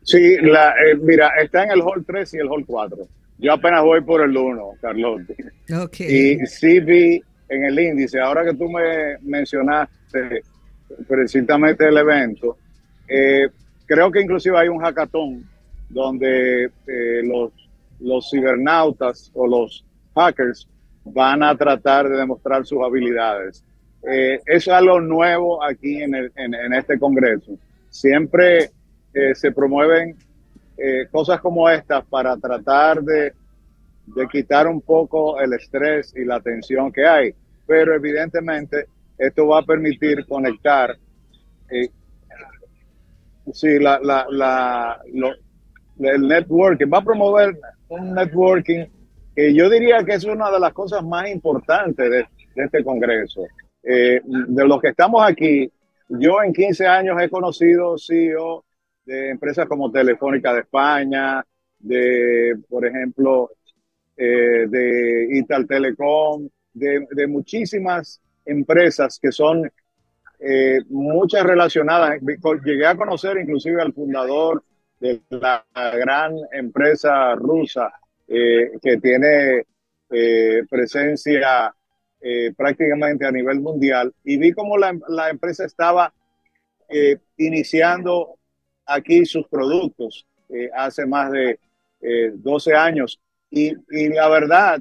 Sí, 0.02 0.37
la, 0.42 0.70
eh, 0.70 0.97
mira 1.00 1.30
está 1.42 1.64
en 1.64 1.70
el 1.73 1.80
hall 1.82 2.04
3 2.04 2.35
y 2.35 2.37
el 2.38 2.49
hall 2.49 2.64
4 2.66 3.09
yo 3.38 3.52
apenas 3.54 3.82
voy 3.82 4.00
por 4.02 4.23
el 4.23 4.37
1 4.37 4.73
Carlos. 4.80 5.23
Okay. 5.85 6.40
y 6.42 6.47
sí 6.47 6.80
vi 6.80 7.23
en 7.50 7.64
el 7.64 7.78
índice, 7.78 8.21
ahora 8.21 8.45
que 8.45 8.54
tú 8.54 8.71
me 8.71 9.19
mencionaste 9.23 10.42
precisamente 11.07 11.87
el 11.88 11.99
evento, 11.99 12.57
eh, 13.09 13.49
creo 13.87 14.11
que 14.11 14.21
inclusive 14.21 14.57
hay 14.57 14.69
un 14.69 14.78
hackathon 14.78 15.45
donde 15.88 16.71
eh, 16.87 17.23
los, 17.99 18.30
cibernautas 18.30 19.33
o 19.35 19.49
los 19.49 19.85
hackers 20.14 20.69
van 21.04 21.42
a 21.42 21.57
tratar 21.57 22.09
de 22.09 22.19
demostrar 22.19 22.64
sus 22.64 22.78
habilidades. 22.83 23.64
Eh, 24.09 24.40
es 24.47 24.69
algo 24.69 25.00
nuevo 25.00 25.62
aquí 25.62 26.02
en, 26.02 26.14
este 26.73 26.99
Congreso. 26.99 27.52
Siempre 27.90 28.71
se 29.35 29.50
promueven 29.50 30.14
cosas 31.11 31.40
como 31.40 31.69
estas 31.69 32.04
para 32.07 32.37
tratar 32.37 33.02
de 33.02 33.33
quitar 34.30 34.69
un 34.69 34.80
poco 34.80 35.40
el 35.40 35.52
estrés 35.52 36.14
y 36.16 36.25
la 36.25 36.40
tensión 36.40 36.92
que 36.92 37.04
hay. 37.07 37.35
Pero 37.70 37.94
evidentemente 37.94 38.86
esto 39.16 39.46
va 39.46 39.60
a 39.60 39.62
permitir 39.62 40.26
conectar, 40.26 40.92
eh, 41.70 41.88
sí, 43.52 43.78
la, 43.78 44.00
la, 44.02 44.26
la, 44.28 45.00
el 46.00 46.26
networking, 46.26 46.88
va 46.92 46.98
a 46.98 47.04
promover 47.04 47.56
un 47.90 48.12
networking 48.12 48.86
que 49.36 49.54
yo 49.54 49.70
diría 49.70 50.02
que 50.04 50.14
es 50.14 50.24
una 50.24 50.50
de 50.50 50.58
las 50.58 50.72
cosas 50.72 51.04
más 51.04 51.30
importantes 51.30 52.10
de, 52.10 52.26
este 52.56 52.82
Congreso. 52.82 53.46
Eh, 53.84 54.20
de 54.24 54.64
los 54.66 54.80
que 54.80 54.88
estamos 54.88 55.22
aquí, 55.22 55.70
yo 56.08 56.42
en 56.42 56.52
15 56.52 56.88
años 56.88 57.22
he 57.22 57.30
conocido 57.30 57.96
CEO 57.98 58.64
de 59.04 59.30
empresas 59.30 59.68
como 59.68 59.92
Telefónica 59.92 60.52
de 60.52 60.62
España, 60.62 61.46
de, 61.78 62.58
por 62.68 62.84
ejemplo, 62.84 63.52
eh, 64.16 64.66
de 64.68 65.38
Ital 65.38 65.68
Telecom, 65.68 66.48
de, 66.80 67.26
muchísimas 67.26 68.20
empresas 68.44 69.18
que 69.20 69.30
son 69.30 69.70
eh, 70.40 70.80
muchas 70.88 71.44
relacionadas. 71.44 72.20
Llegué 72.64 72.87
a 72.87 72.96
conocer 72.96 73.38
inclusive 73.38 73.80
al 73.80 73.92
fundador 73.92 74.64
de 74.99 75.20
la 75.30 75.64
gran 75.72 76.37
empresa 76.52 77.34
rusa 77.34 77.92
eh, 78.26 78.72
que 78.82 78.96
tiene 78.99 79.64
presencia 80.68 81.72
prácticamente 82.56 83.25
a 83.25 83.30
nivel 83.30 83.60
mundial 83.60 84.12
y 84.25 84.37
vi 84.37 84.52
cómo 84.52 84.76
la, 84.76 84.99
la 85.08 85.30
empresa 85.30 85.64
estaba 85.64 86.12
iniciando 87.37 88.34
aquí 88.87 89.25
sus 89.25 89.46
productos 89.46 90.26
hace 90.75 91.06
más 91.06 91.30
de 91.30 91.60
12 92.34 92.75
años 92.75 93.20
y, 93.50 93.75
la 94.08 94.28
verdad 94.28 94.80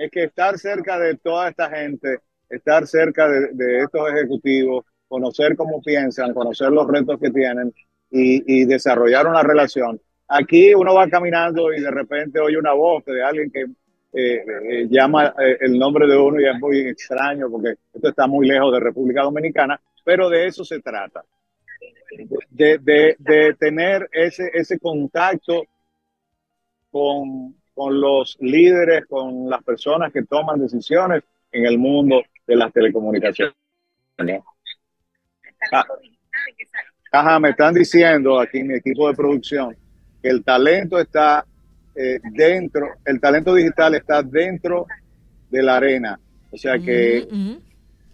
es 0.00 0.10
que 0.10 0.24
estar 0.24 0.58
cerca 0.58 0.98
de 0.98 1.16
toda 1.16 1.50
esta 1.50 1.68
gente, 1.68 2.20
estar 2.48 2.86
cerca 2.86 3.28
de, 3.28 3.82
estos 3.82 4.10
ejecutivos, 4.10 4.86
conocer 5.06 5.54
cómo 5.56 5.82
piensan, 5.82 6.32
conocer 6.32 6.70
los 6.70 6.88
retos 6.88 7.20
que 7.20 7.30
tienen 7.30 7.72
y, 8.10 8.64
desarrollar 8.64 9.26
una 9.26 9.42
relación. 9.42 10.00
Aquí 10.26 10.72
uno 10.74 10.94
va 10.94 11.06
caminando 11.10 11.70
y 11.74 11.80
de 11.80 11.90
repente 11.90 12.40
oye 12.40 12.56
una 12.56 12.72
voz 12.72 13.04
de 13.04 13.22
alguien 13.22 13.50
que 13.50 13.66
llama 14.88 15.34
el 15.60 15.78
nombre 15.78 16.06
de 16.06 16.16
uno 16.16 16.40
y 16.40 16.48
es 16.48 16.58
muy 16.58 16.80
extraño 16.80 17.50
porque 17.50 17.74
esto 17.92 18.08
está 18.08 18.26
muy 18.26 18.48
lejos 18.48 18.72
de 18.72 18.80
República 18.80 19.22
Dominicana, 19.22 19.78
pero 20.02 20.30
de 20.30 20.46
eso 20.46 20.64
se 20.64 20.80
trata. 20.80 21.22
De, 22.48 22.78
de, 22.78 23.16
de 23.18 23.54
tener 23.54 24.08
ese, 24.12 24.50
ese 24.54 24.78
contacto 24.78 25.62
con, 26.90 27.54
con 27.80 27.98
los 27.98 28.36
líderes, 28.40 29.06
con 29.06 29.48
las 29.48 29.64
personas 29.64 30.12
que 30.12 30.22
toman 30.24 30.60
decisiones 30.60 31.22
en 31.50 31.64
el 31.64 31.78
mundo 31.78 32.20
de 32.46 32.54
las 32.54 32.70
telecomunicaciones. 32.74 33.54
Ah, 35.72 35.86
ajá, 37.10 37.40
me 37.40 37.48
están 37.48 37.72
diciendo 37.72 38.38
aquí 38.38 38.62
mi 38.62 38.74
equipo 38.74 39.08
de 39.08 39.14
producción 39.14 39.74
que 40.22 40.28
el 40.28 40.44
talento 40.44 40.98
está 40.98 41.46
eh, 41.94 42.20
dentro, 42.32 42.86
el 43.06 43.18
talento 43.18 43.54
digital 43.54 43.94
está 43.94 44.22
dentro 44.22 44.86
de 45.48 45.62
la 45.62 45.78
arena. 45.78 46.20
O 46.50 46.58
sea 46.58 46.78
que 46.78 47.26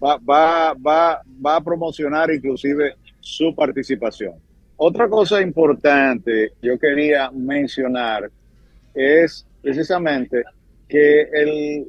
va, 0.01 0.17
va, 0.19 0.75
va, 0.75 1.23
va 1.45 1.57
a 1.57 1.61
promocionar 1.61 2.31
inclusive 2.31 2.95
su 3.19 3.53
participación. 3.53 4.35
Otra 4.77 5.09
cosa 5.09 5.41
importante 5.41 6.53
yo 6.63 6.79
quería 6.79 7.33
mencionar 7.33 8.31
es 8.95 9.45
precisamente 9.67 10.45
que 10.89 11.85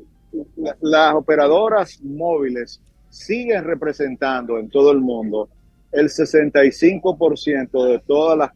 las 0.81 1.13
operadoras 1.13 2.01
móviles 2.01 2.81
siguen 3.12 3.65
representando 3.65 4.57
en 4.57 4.67
todo 4.67 4.91
el 4.91 5.00
mundo 5.00 5.48
el 5.91 6.07
65% 6.07 7.88
de 7.88 8.00
todas 8.00 8.36
las, 8.36 8.50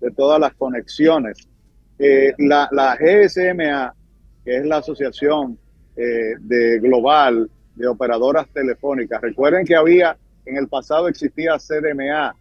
de 0.00 0.10
todas 0.10 0.40
las 0.40 0.54
conexiones. 0.54 1.48
Eh, 2.00 2.34
la, 2.38 2.68
la, 2.72 2.96
GSMA, 2.96 3.94
que 4.44 4.56
es 4.56 4.66
la 4.66 4.78
Asociación 4.78 5.56
eh, 5.96 6.34
de 6.40 6.80
Global 6.80 7.48
de 7.76 7.86
Operadoras 7.86 8.48
Telefónicas, 8.48 9.22
recuerden 9.22 9.64
que 9.64 9.76
había, 9.76 10.16
en 10.46 10.56
el 10.56 10.66
pasado 10.66 11.06
existía 11.06 11.58
CDMA. 11.58 12.34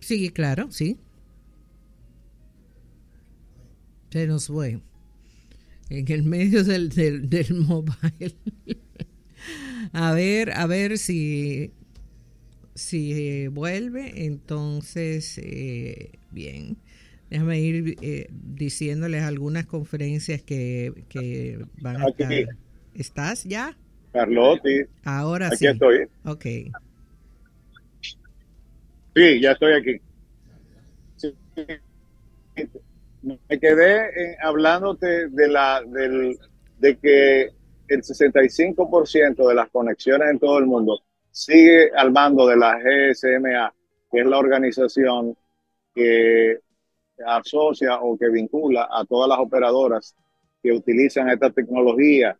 Sí, 0.00 0.28
claro, 0.28 0.70
sí. 0.70 0.98
Se 4.10 4.26
nos 4.26 4.48
fue. 4.48 4.80
En 5.88 6.10
el 6.10 6.22
medio 6.22 6.64
del, 6.64 6.88
del, 6.88 7.28
del 7.28 7.54
mobile. 7.54 8.34
a 9.92 10.12
ver, 10.12 10.52
a 10.52 10.66
ver 10.66 10.98
si, 10.98 11.72
si 12.74 13.12
eh, 13.12 13.48
vuelve. 13.48 14.24
Entonces, 14.24 15.38
eh, 15.38 16.12
bien. 16.30 16.76
Déjame 17.28 17.60
ir 17.60 17.96
eh, 18.02 18.28
diciéndoles 18.30 19.22
algunas 19.22 19.66
conferencias 19.66 20.42
que, 20.42 21.04
que 21.08 21.64
van 21.80 22.02
a 22.02 22.08
estar. 22.08 22.32
¿Estás 22.94 23.44
ya? 23.44 23.76
Carlotti. 24.12 24.80
Ahora 25.04 25.46
aquí 25.46 25.58
sí. 25.58 25.66
estoy. 25.68 26.08
Ok. 26.24 26.44
Sí, 29.14 29.40
ya 29.40 29.52
estoy 29.52 29.72
aquí. 29.74 30.00
Sí 31.16 31.32
me 33.22 33.58
quedé 33.58 34.32
eh, 34.32 34.36
hablándote 34.40 35.28
de, 35.28 35.48
la, 35.48 35.82
de 35.84 36.98
que 36.98 37.50
el 37.88 38.02
65% 38.02 39.48
de 39.48 39.54
las 39.54 39.68
conexiones 39.70 40.30
en 40.30 40.38
todo 40.38 40.58
el 40.58 40.66
mundo 40.66 41.00
sigue 41.30 41.90
al 41.94 42.12
mando 42.12 42.46
de 42.46 42.56
la 42.56 42.78
GSMA, 42.78 43.74
que 44.10 44.20
es 44.20 44.26
la 44.26 44.38
organización 44.38 45.36
que 45.94 46.58
asocia 47.26 48.00
o 48.00 48.16
que 48.16 48.28
vincula 48.30 48.88
a 48.90 49.04
todas 49.04 49.28
las 49.28 49.38
operadoras 49.38 50.16
que 50.62 50.72
utilizan 50.72 51.28
esta 51.28 51.50
tecnología, 51.50 52.38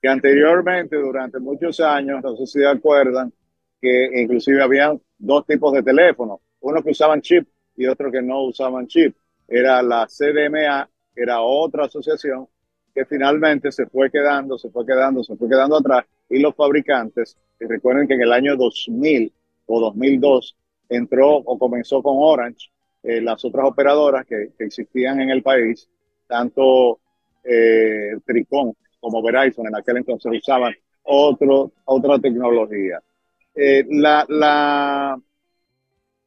que 0.00 0.08
anteriormente, 0.08 0.96
durante 0.96 1.38
muchos 1.38 1.80
años, 1.80 2.22
no 2.22 2.36
sé 2.36 2.46
si 2.46 2.60
se 2.60 2.66
acuerdan, 2.66 3.32
que 3.80 4.10
inclusive 4.20 4.62
habían 4.62 5.00
dos 5.18 5.46
tipos 5.46 5.72
de 5.72 5.82
teléfonos, 5.82 6.40
uno 6.60 6.82
que 6.82 6.90
usaban 6.90 7.20
chip 7.20 7.48
y 7.76 7.86
otro 7.86 8.10
que 8.10 8.22
no 8.22 8.44
usaban 8.44 8.86
chip 8.86 9.16
era 9.48 9.82
la 9.82 10.06
CDMA, 10.06 10.88
era 11.14 11.40
otra 11.40 11.84
asociación 11.84 12.48
que 12.94 13.04
finalmente 13.04 13.70
se 13.70 13.86
fue 13.86 14.10
quedando, 14.10 14.58
se 14.58 14.70
fue 14.70 14.86
quedando, 14.86 15.22
se 15.22 15.36
fue 15.36 15.48
quedando 15.48 15.76
atrás 15.76 16.06
y 16.28 16.38
los 16.38 16.54
fabricantes, 16.54 17.36
y 17.60 17.66
recuerden 17.66 18.08
que 18.08 18.14
en 18.14 18.22
el 18.22 18.32
año 18.32 18.56
2000 18.56 19.32
o 19.66 19.80
2002 19.80 20.56
entró 20.88 21.36
o 21.36 21.58
comenzó 21.58 22.02
con 22.02 22.14
Orange, 22.18 22.70
eh, 23.02 23.20
las 23.20 23.44
otras 23.44 23.66
operadoras 23.66 24.26
que, 24.26 24.50
existían 24.58 25.20
en 25.20 25.30
el 25.30 25.42
país, 25.42 25.88
tanto 26.26 26.98
eh, 27.44 28.16
Tricón 28.24 28.74
como 28.98 29.22
Verizon 29.22 29.66
en 29.66 29.76
aquel 29.76 29.98
entonces 29.98 30.32
usaban 30.32 30.74
otro, 31.04 31.72
otra 31.84 32.18
tecnología. 32.18 33.00
Eh, 33.54 33.84
la, 33.88 35.16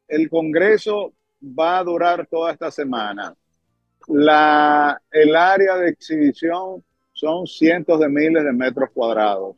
el 0.07 0.29
Congreso 0.29 1.13
va 1.41 1.79
a 1.79 1.83
durar 1.83 2.27
toda 2.27 2.51
esta 2.51 2.71
semana. 2.71 3.35
La, 4.07 4.99
el 5.11 5.35
área 5.35 5.75
de 5.77 5.89
exhibición 5.89 6.83
son 7.13 7.45
cientos 7.45 7.99
de 7.99 8.09
miles 8.09 8.43
de 8.43 8.53
metros 8.53 8.89
cuadrados. 8.93 9.55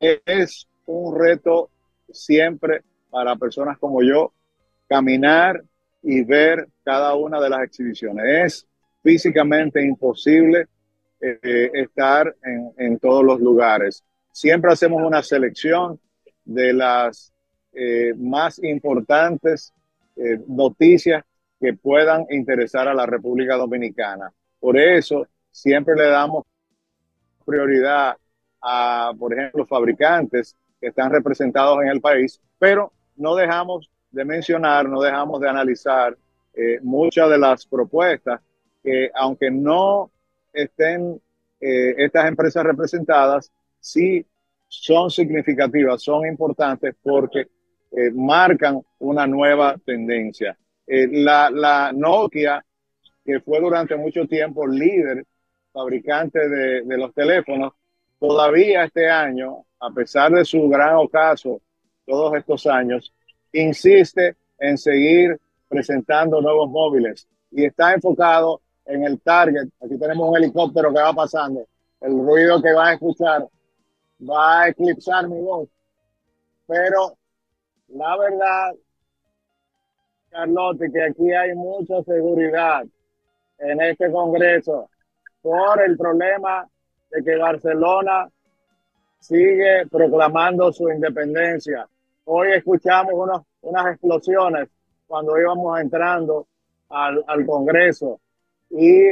Es 0.00 0.66
un 0.86 1.18
reto 1.18 1.70
siempre 2.10 2.82
para 3.10 3.36
personas 3.36 3.78
como 3.78 4.02
yo 4.02 4.32
caminar 4.88 5.62
y 6.02 6.22
ver 6.22 6.68
cada 6.84 7.14
una 7.14 7.40
de 7.40 7.50
las 7.50 7.62
exhibiciones. 7.62 8.24
Es 8.26 8.66
físicamente 9.02 9.82
imposible 9.82 10.66
eh, 11.20 11.70
estar 11.72 12.34
en, 12.42 12.72
en, 12.76 12.98
todos 12.98 13.24
los 13.24 13.40
lugares. 13.40 14.04
Siempre 14.32 14.72
hacemos 14.72 15.02
una 15.02 15.22
selección 15.22 15.98
de 16.44 16.72
las 16.72 17.32
eh, 17.72 18.14
más 18.16 18.62
importantes 18.62 19.72
eh, 20.16 20.38
noticias 20.48 21.22
que 21.60 21.74
puedan 21.74 22.26
interesar 22.30 22.88
a 22.88 22.94
la 22.94 23.06
República 23.06 23.56
Dominicana. 23.56 24.32
Por 24.58 24.78
eso 24.78 25.26
siempre 25.50 25.94
le 25.94 26.08
damos 26.08 26.44
prioridad 27.44 28.16
a, 28.60 29.12
por 29.18 29.32
ejemplo, 29.32 29.66
fabricantes 29.66 30.56
que 30.80 30.88
están 30.88 31.10
representados 31.10 31.82
en 31.82 31.88
el 31.88 32.00
país, 32.00 32.40
pero 32.58 32.92
no 33.16 33.34
dejamos 33.34 33.90
de 34.10 34.24
mencionar, 34.24 34.88
no 34.88 35.00
dejamos 35.00 35.40
de 35.40 35.48
analizar 35.48 36.16
eh, 36.54 36.78
muchas 36.82 37.30
de 37.30 37.38
las 37.38 37.66
propuestas 37.66 38.40
que, 38.82 39.10
aunque 39.14 39.50
no 39.50 40.10
estén 40.52 41.20
eh, 41.60 41.94
estas 41.98 42.26
empresas 42.26 42.64
representadas, 42.64 43.52
sí 43.80 44.24
son 44.68 45.10
significativas, 45.10 46.02
son 46.02 46.26
importantes 46.26 46.94
porque 47.02 47.48
eh, 47.96 48.10
marcan 48.12 48.82
una 48.98 49.26
nueva 49.26 49.74
tendencia. 49.82 50.54
Eh, 50.86 51.08
la, 51.10 51.48
la, 51.48 51.92
Nokia, 51.94 52.62
que 53.24 53.40
fue 53.40 53.58
durante 53.58 53.96
mucho 53.96 54.26
tiempo 54.26 54.66
líder 54.66 55.24
fabricante 55.72 56.46
de, 56.46 56.82
de, 56.82 56.98
los 56.98 57.14
teléfonos, 57.14 57.72
todavía 58.20 58.84
este 58.84 59.08
año, 59.08 59.64
a 59.80 59.90
pesar 59.90 60.30
de 60.32 60.44
su 60.44 60.68
gran 60.68 60.96
ocaso 60.96 61.62
todos 62.04 62.36
estos 62.36 62.66
años, 62.66 63.14
insiste 63.50 64.36
en 64.58 64.76
seguir 64.76 65.40
presentando 65.66 66.42
nuevos 66.42 66.68
móviles 66.68 67.26
y 67.50 67.64
está 67.64 67.94
enfocado 67.94 68.60
en 68.84 69.04
el 69.04 69.18
target. 69.20 69.68
Aquí 69.82 69.98
tenemos 69.98 70.28
un 70.28 70.36
helicóptero 70.36 70.92
que 70.92 71.00
va 71.00 71.14
pasando. 71.14 71.66
El 72.02 72.12
ruido 72.12 72.60
que 72.60 72.74
va 72.74 72.88
a 72.88 72.92
escuchar 72.92 73.48
va 74.20 74.60
a 74.60 74.68
eclipsar 74.68 75.26
mi 75.28 75.40
voz, 75.40 75.66
pero 76.66 77.16
la 77.88 78.16
verdad, 78.16 78.74
Carlote, 80.30 80.90
que 80.90 81.02
aquí 81.02 81.32
hay 81.32 81.54
mucha 81.54 82.02
seguridad 82.02 82.84
en 83.58 83.80
este 83.80 84.10
Congreso 84.10 84.90
por 85.40 85.80
el 85.82 85.96
problema 85.96 86.68
de 87.10 87.22
que 87.22 87.36
Barcelona 87.36 88.28
sigue 89.18 89.86
proclamando 89.90 90.72
su 90.72 90.90
independencia. 90.90 91.88
Hoy 92.24 92.52
escuchamos 92.52 93.12
unos, 93.14 93.42
unas 93.62 93.86
explosiones 93.92 94.68
cuando 95.06 95.38
íbamos 95.38 95.80
entrando 95.80 96.46
al, 96.90 97.24
al 97.26 97.46
Congreso 97.46 98.20
y 98.70 99.08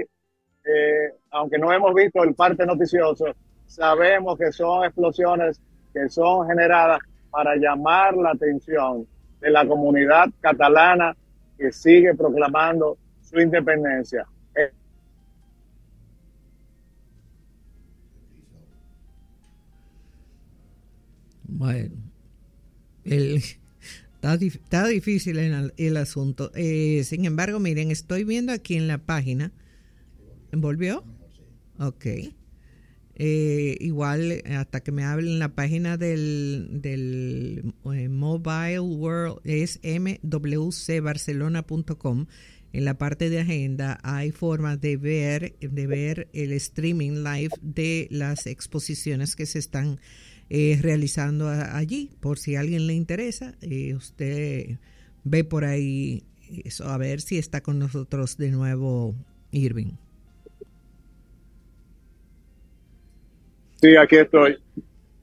eh, 0.67 1.13
aunque 1.31 1.59
no 1.59 1.73
hemos 1.73 1.95
visto 1.95 2.23
el 2.23 2.35
parte 2.35 2.67
noticioso, 2.67 3.27
sabemos 3.67 4.39
que 4.39 4.51
son 4.51 4.85
explosiones 4.85 5.61
que 5.93 6.09
son 6.09 6.49
generadas 6.49 7.01
para 7.35 7.57
llamar 7.57 8.17
la 8.17 8.31
atención 8.31 9.07
de 9.41 9.51
la 9.51 9.67
comunidad 9.67 10.29
catalana 10.41 11.17
que 11.59 11.73
sigue 11.73 12.15
proclamando 12.15 12.97
su 13.23 13.41
independencia. 13.41 14.25
Bueno, 21.47 21.95
está, 23.05 24.87
difícil 24.87 25.39
el, 25.77 25.97
asunto. 25.97 26.51
Eh, 26.55 27.03
sin 27.05 27.25
embargo, 27.25 27.59
miren, 27.59 27.91
estoy 27.91 28.25
viendo 28.25 28.53
aquí 28.53 28.77
en 28.77 28.89
la 28.89 28.99
página 28.99 29.53
¿Volvió? 30.57 31.05
Ok. 31.79 32.07
Eh, 33.17 33.77
igual, 33.81 34.43
hasta 34.47 34.83
que 34.83 34.91
me 34.91 35.05
hablen 35.05 35.39
la 35.39 35.55
página 35.55 35.97
del, 35.97 36.67
del 36.73 37.73
eh, 37.93 38.09
Mobile 38.09 38.81
World 38.81 39.39
es 39.45 39.79
mwcbarcelona.com. 39.83 42.27
En 42.73 42.85
la 42.85 42.99
parte 42.99 43.31
de 43.31 43.39
agenda 43.39 44.01
hay 44.03 44.33
formas 44.33 44.81
de 44.81 44.97
ver, 44.97 45.55
de 45.61 45.87
ver 45.87 46.29
el 46.33 46.51
streaming 46.53 47.23
live 47.23 47.53
de 47.63 48.09
las 48.11 48.49
exposiciones 48.49 49.37
que 49.37 49.47
se 49.47 49.61
están 49.61 50.01
eh, 50.51 50.77
realizando 50.83 51.49
allí. 51.49 52.11
Por 52.19 52.41
si 52.41 52.57
a 52.57 52.61
alguien 52.61 52.89
le 52.89 52.95
interesa, 52.95 53.55
usted 53.95 54.79
ve 55.23 55.45
por 55.45 55.65
ahí 55.65 56.25
eso, 56.65 56.89
a 56.89 56.99
ver 56.99 57.21
si 57.21 57.39
está 57.39 57.63
con 57.63 57.79
nosotros 57.79 58.37
de 58.37 58.51
nuevo 58.51 59.15
Irving. 59.53 59.93
Sí, 63.85 63.95
aquí 63.99 64.17
estoy. 64.17 64.57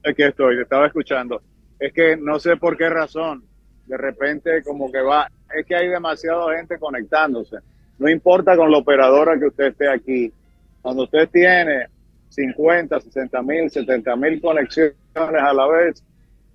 Aquí 0.07 0.21
estoy, 0.21 0.55
te 0.55 0.61
estaba 0.61 0.85
escuchando. 0.85 1.41
Es 1.79 1.91
que 1.93 2.15
no 2.15 2.39
sé 2.39 2.57
por 2.57 2.77
qué 2.77 2.91
razón, 2.91 3.43
de 3.87 3.97
repente 3.97 4.61
como 4.61 4.91
que 4.91 5.01
va, 5.01 5.27
es 5.57 5.65
que 5.65 5.75
hay 5.75 5.87
demasiada 5.87 6.55
gente 6.55 6.77
conectándose. 6.77 7.57
No 7.97 8.07
importa 8.07 8.55
con 8.55 8.69
la 8.69 8.77
operadora 8.77 9.39
que 9.39 9.47
usted 9.47 9.69
esté 9.69 9.89
aquí. 9.89 10.31
Cuando 10.79 11.05
usted 11.05 11.27
tiene 11.29 11.87
50, 12.29 12.99
60 12.99 13.41
mil, 13.41 13.71
70 13.71 14.15
mil 14.15 14.39
conexiones 14.39 14.95
a 15.15 15.53
la 15.53 15.65
vez 15.65 16.03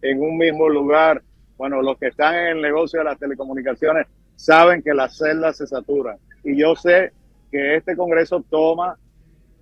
en 0.00 0.22
un 0.22 0.38
mismo 0.38 0.68
lugar, 0.68 1.20
bueno, 1.58 1.82
los 1.82 1.98
que 1.98 2.06
están 2.06 2.36
en 2.36 2.46
el 2.58 2.62
negocio 2.62 3.00
de 3.00 3.06
las 3.06 3.18
telecomunicaciones 3.18 4.06
saben 4.36 4.80
que 4.80 4.94
las 4.94 5.18
celdas 5.18 5.56
se 5.56 5.66
saturan. 5.66 6.18
Y 6.44 6.56
yo 6.56 6.76
sé 6.76 7.10
que 7.50 7.74
este 7.74 7.96
Congreso 7.96 8.44
toma 8.48 8.96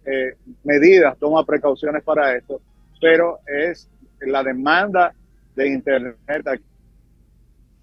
eh, 0.06 0.36
medidas, 0.64 1.16
toma 1.18 1.44
precauciones 1.44 2.02
para 2.02 2.36
esto, 2.36 2.60
pero 3.00 3.38
es 3.46 3.88
la 4.20 4.42
demanda 4.42 5.14
de 5.56 5.68
Internet 5.68 6.16
aquí 6.46 6.62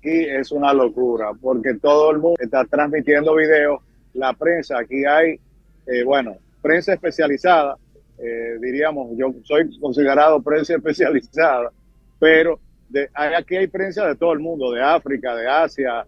es 0.04 0.52
una 0.52 0.74
locura, 0.74 1.32
porque 1.40 1.76
todo 1.76 2.12
el 2.12 2.20
mundo 2.20 2.38
está 2.40 2.66
transmitiendo 2.66 3.36
videos, 3.36 3.82
la 4.14 4.34
prensa, 4.34 4.80
aquí 4.80 5.06
hay, 5.06 5.40
eh, 5.88 6.04
bueno, 6.04 6.38
prensa 6.62 6.94
especializada, 6.94 7.78
eh, 8.18 8.58
diríamos, 8.60 9.18
yo 9.18 9.34
soy 9.44 9.80
considerado 9.80 10.42
prensa 10.42 10.76
especializada, 10.78 11.72
pero 12.20 12.60
aquí 13.14 13.56
hay 13.56 13.68
prensa 13.68 14.08
de 14.08 14.16
todo 14.16 14.34
el 14.34 14.40
mundo, 14.40 14.72
de 14.72 14.82
África, 14.82 15.36
de 15.36 15.48
Asia, 15.48 16.06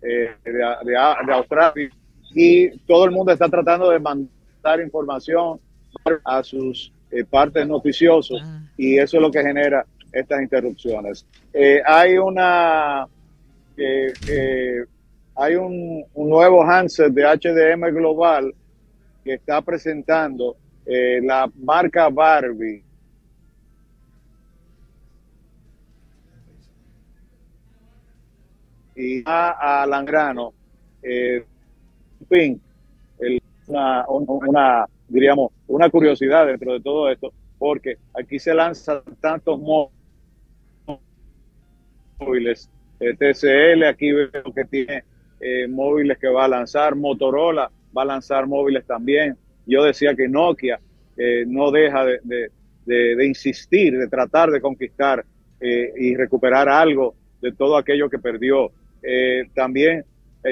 de, 0.00 0.30
de 0.44 1.32
Australia, 1.32 1.90
y 2.34 2.78
todo 2.86 3.04
el 3.04 3.10
mundo 3.10 3.32
está 3.32 3.48
tratando 3.48 3.90
de 3.90 3.98
mandar 3.98 4.41
dar 4.62 4.80
información 4.80 5.60
a 6.24 6.42
sus 6.42 6.92
eh, 7.10 7.24
partes 7.24 7.66
noticiosos 7.66 8.40
ah. 8.42 8.62
y 8.76 8.98
eso 8.98 9.18
es 9.18 9.22
lo 9.22 9.30
que 9.30 9.42
genera 9.42 9.84
estas 10.10 10.40
interrupciones. 10.40 11.26
Eh, 11.52 11.82
hay 11.84 12.16
una 12.16 13.06
eh, 13.76 14.84
hay 15.34 15.54
un, 15.56 16.04
nuevo 16.14 16.62
handset 16.62 17.12
de 17.12 17.22
HDM 17.22 17.94
Global 17.94 18.54
que 19.24 19.34
está 19.34 19.60
presentando 19.62 20.56
la 20.84 21.50
marca 21.54 22.08
Barbie. 22.08 22.82
Y 28.94 29.22
a, 29.24 29.82
a 29.82 29.86
Langrano, 29.86 30.52
Pink, 32.28 32.60
una, 33.72 34.04
una, 34.08 34.86
diríamos, 35.08 35.52
una 35.66 35.88
curiosidad 35.90 36.46
dentro 36.46 36.72
de 36.74 36.80
todo 36.80 37.10
esto, 37.10 37.32
porque 37.58 37.96
aquí 38.14 38.38
se 38.38 38.54
lanzan 38.54 39.02
tantos 39.20 39.58
móviles, 42.20 42.70
eh, 43.00 43.14
TCL, 43.14 43.84
aquí 43.84 44.12
veo 44.12 44.30
que 44.54 44.64
tiene 44.64 45.04
eh, 45.40 45.66
móviles 45.68 46.18
que 46.18 46.28
va 46.28 46.44
a 46.44 46.48
lanzar, 46.48 46.94
Motorola 46.94 47.70
va 47.96 48.02
a 48.02 48.06
lanzar 48.06 48.46
móviles 48.46 48.86
también. 48.86 49.36
Yo 49.66 49.84
decía 49.84 50.14
que 50.14 50.28
Nokia 50.28 50.78
eh, 51.16 51.44
no 51.46 51.70
deja 51.70 52.04
de, 52.04 52.50
insistir, 53.24 53.96
de 53.96 54.08
tratar 54.08 54.50
de 54.50 54.60
conquistar 54.60 55.24
y 55.60 56.16
recuperar 56.16 56.68
algo 56.68 57.14
de 57.40 57.52
todo 57.52 57.76
aquello 57.76 58.10
que 58.10 58.18
perdió. 58.18 58.72
también 59.54 60.04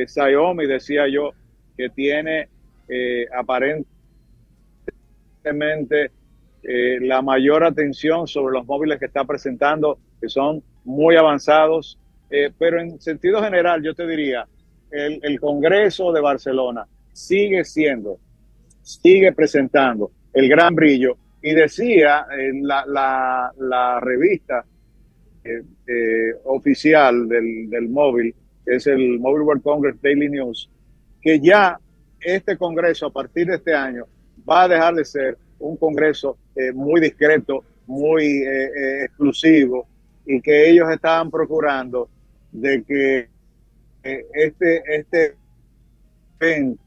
Xiaomi, 0.06 0.66
decía 0.66 1.08
yo, 1.08 1.32
que 1.76 1.88
tiene 1.88 2.48
eh, 2.92 3.24
aparentemente 3.32 6.10
eh, 6.64 6.98
la 7.00 7.22
mayor 7.22 7.62
atención 7.62 8.26
sobre 8.26 8.54
los 8.54 8.66
móviles 8.66 8.98
que 8.98 9.06
está 9.06 9.24
presentando, 9.24 9.96
que 10.20 10.28
son 10.28 10.60
muy 10.84 11.14
avanzados, 11.14 12.00
eh, 12.30 12.50
pero 12.58 12.80
en 12.80 13.00
sentido 13.00 13.40
general 13.44 13.80
yo 13.84 13.94
te 13.94 14.08
diría, 14.08 14.44
el, 14.90 15.20
el, 15.22 15.38
Congreso 15.38 16.12
de 16.12 16.20
Barcelona 16.20 16.84
sigue 17.12 17.64
siendo, 17.64 18.18
sigue 18.82 19.32
presentando 19.32 20.10
el 20.32 20.48
gran 20.48 20.74
brillo. 20.74 21.16
Y 21.42 21.52
decía 21.52 22.26
en 22.36 22.66
la, 22.66 22.84
la, 22.86 24.00
revista 24.00 24.64
oficial 26.44 27.28
del, 27.28 27.70
del 27.70 27.88
móvil, 27.88 28.34
que 28.64 28.74
es 28.74 28.86
el 28.88 29.20
Mobile 29.20 29.44
World 29.44 29.62
Congress 29.62 30.02
Daily 30.02 30.28
News, 30.28 30.68
que 31.22 31.38
ya 31.40 31.78
este 32.20 32.56
Congreso 32.56 33.06
a 33.06 33.12
partir 33.12 33.46
de 33.46 33.56
este 33.56 33.74
año 33.74 34.06
va 34.48 34.62
a 34.62 34.68
dejar 34.68 34.94
de 34.94 35.04
ser 35.04 35.38
un 35.58 35.76
Congreso 35.76 36.36
eh, 36.56 36.72
muy 36.72 37.00
discreto, 37.00 37.64
muy 37.86 38.24
eh, 38.24 38.64
eh, 38.64 39.04
exclusivo 39.04 39.86
y 40.26 40.40
que 40.40 40.70
ellos 40.70 40.90
estaban 40.90 41.30
procurando 41.30 42.08
de 42.52 42.82
que 42.82 43.28
este, 44.02 44.82
este 44.86 45.36
evento 46.40 46.80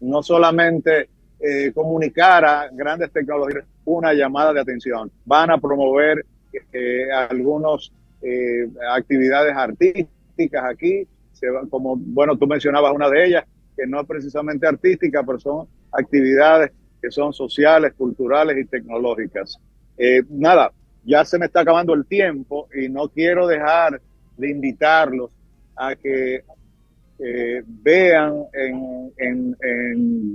no 0.00 0.22
solamente 0.22 1.08
comunicara 1.74 2.70
grandes 2.72 3.12
tecnologías, 3.12 3.64
una 3.84 4.14
llamada 4.14 4.54
de 4.54 4.60
atención. 4.60 5.10
Van 5.26 5.50
a 5.50 5.58
promover 5.58 6.24
algunas 7.12 7.92
actividades 8.90 9.54
artísticas 9.54 10.64
aquí, 10.64 11.06
como 11.68 11.96
bueno, 11.96 12.38
tú 12.38 12.46
mencionabas 12.46 12.94
una 12.94 13.10
de 13.10 13.26
ellas, 13.26 13.44
que 13.76 13.86
no 13.86 14.00
es 14.00 14.06
precisamente 14.06 14.66
artística, 14.66 15.22
pero 15.22 15.38
son 15.38 15.68
actividades 15.92 16.72
que 17.00 17.10
son 17.10 17.32
sociales, 17.32 17.92
culturales 17.94 18.56
y 18.58 18.64
tecnológicas. 18.64 19.58
Eh, 19.96 20.22
nada, 20.30 20.72
ya 21.04 21.24
se 21.24 21.38
me 21.38 21.46
está 21.46 21.60
acabando 21.60 21.92
el 21.94 22.06
tiempo 22.06 22.68
y 22.74 22.88
no 22.88 23.08
quiero 23.08 23.46
dejar 23.46 24.00
de 24.36 24.50
invitarlos 24.50 25.30
a 25.76 25.94
que 25.96 26.44
eh, 27.18 27.62
vean 27.66 28.44
en, 28.52 29.12
en, 29.18 29.56
en 29.60 30.34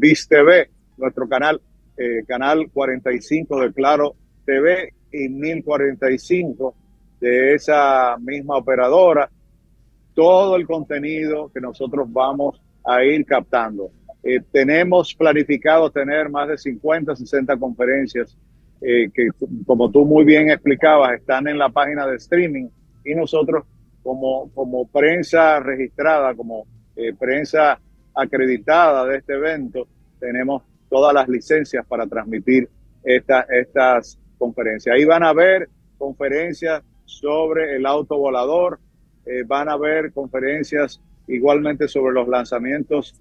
nuestro 0.98 1.28
canal, 1.28 1.60
eh, 1.98 2.24
canal 2.28 2.70
45 2.72 3.62
de 3.62 3.74
Claro 3.74 4.16
TV 4.46 4.94
y 5.12 5.28
1045 5.28 6.76
de 7.20 7.56
esa 7.56 8.16
misma 8.20 8.58
operadora, 8.58 9.30
todo 10.14 10.56
el 10.56 10.66
contenido 10.66 11.52
que 11.54 11.60
nosotros 11.60 12.08
vamos 12.12 12.62
a 12.86 13.04
ir 13.04 13.26
captando. 13.26 13.92
Eh, 14.22 14.42
tenemos 14.52 15.16
planificado 15.16 15.90
tener 15.90 16.30
más 16.30 16.50
de 16.50 16.58
50, 16.58 17.16
60 17.16 17.58
conferencias 17.58 18.36
eh, 18.82 19.10
que, 19.14 19.30
como 19.66 19.90
tú 19.90 20.06
muy 20.06 20.26
bien 20.26 20.50
explicabas, 20.50 21.14
están 21.14 21.48
en 21.48 21.58
la 21.58 21.70
página 21.70 22.06
de 22.06 22.18
streaming 22.18 22.68
y 23.06 23.16
nosotros 23.16 23.66
como, 24.04 24.52
como 24.54 24.88
prensa 24.88 25.60
registrada, 25.60 26.36
como 26.36 26.66
eh, 26.96 27.14
prensa 27.18 27.80
acreditada 28.14 29.06
de 29.06 29.18
este 29.18 29.34
evento, 29.34 29.88
tenemos 30.20 30.64
todas 30.90 31.14
las 31.14 31.30
licencias 31.30 31.86
para 31.86 32.06
transmitir 32.06 32.68
esta, 33.04 33.42
estas 33.50 34.20
conferencias. 34.38 34.96
Ahí 34.96 35.06
van 35.06 35.24
a 35.24 35.32
ver 35.32 35.70
conferencias 35.98 36.84
sobre 37.06 37.76
el 37.76 37.86
auto 37.86 38.18
volador, 38.18 38.80
van 39.46 39.70
a 39.70 39.78
ver 39.78 40.12
conferencias 40.12 41.00
igualmente 41.30 41.88
sobre 41.88 42.14
los 42.14 42.28
lanzamientos. 42.28 43.16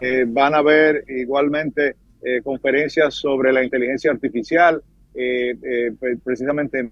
Eh, 0.00 0.24
van 0.26 0.54
a 0.54 0.58
haber 0.58 1.04
igualmente 1.08 1.96
eh, 2.22 2.40
conferencias 2.42 3.14
sobre 3.14 3.52
la 3.52 3.62
inteligencia 3.62 4.10
artificial, 4.10 4.82
eh, 5.14 5.92
precisamente 6.22 6.90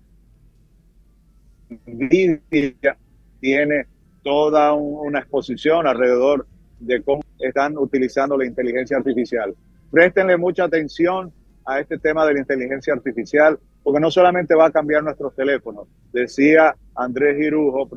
NVIDIA 1.87 2.97
tiene 3.40 3.87
toda 4.23 4.73
una 4.73 5.21
exposición 5.21 5.87
alrededor 5.87 6.47
de 6.81 7.03
cómo 7.03 7.23
están 7.38 7.77
utilizando 7.77 8.37
la 8.37 8.47
inteligencia 8.47 8.97
artificial. 8.97 9.55
Préstenle 9.90 10.37
mucha 10.37 10.64
atención 10.64 11.33
a 11.67 11.81
este 11.81 11.99
tema 11.99 12.27
de 12.27 12.35
la 12.35 12.40
inteligencia 12.40 12.93
artificial, 12.93 13.59
porque 13.83 14.01
no 14.01 14.11
solamente 14.11 14.55
va 14.55 14.67
a 14.67 14.71
cambiar 14.71 15.03
nuestros 15.03 15.35
teléfonos, 15.35 15.88
decía 16.12 16.75
Andrés 16.95 17.37
Girujo, 17.38 17.88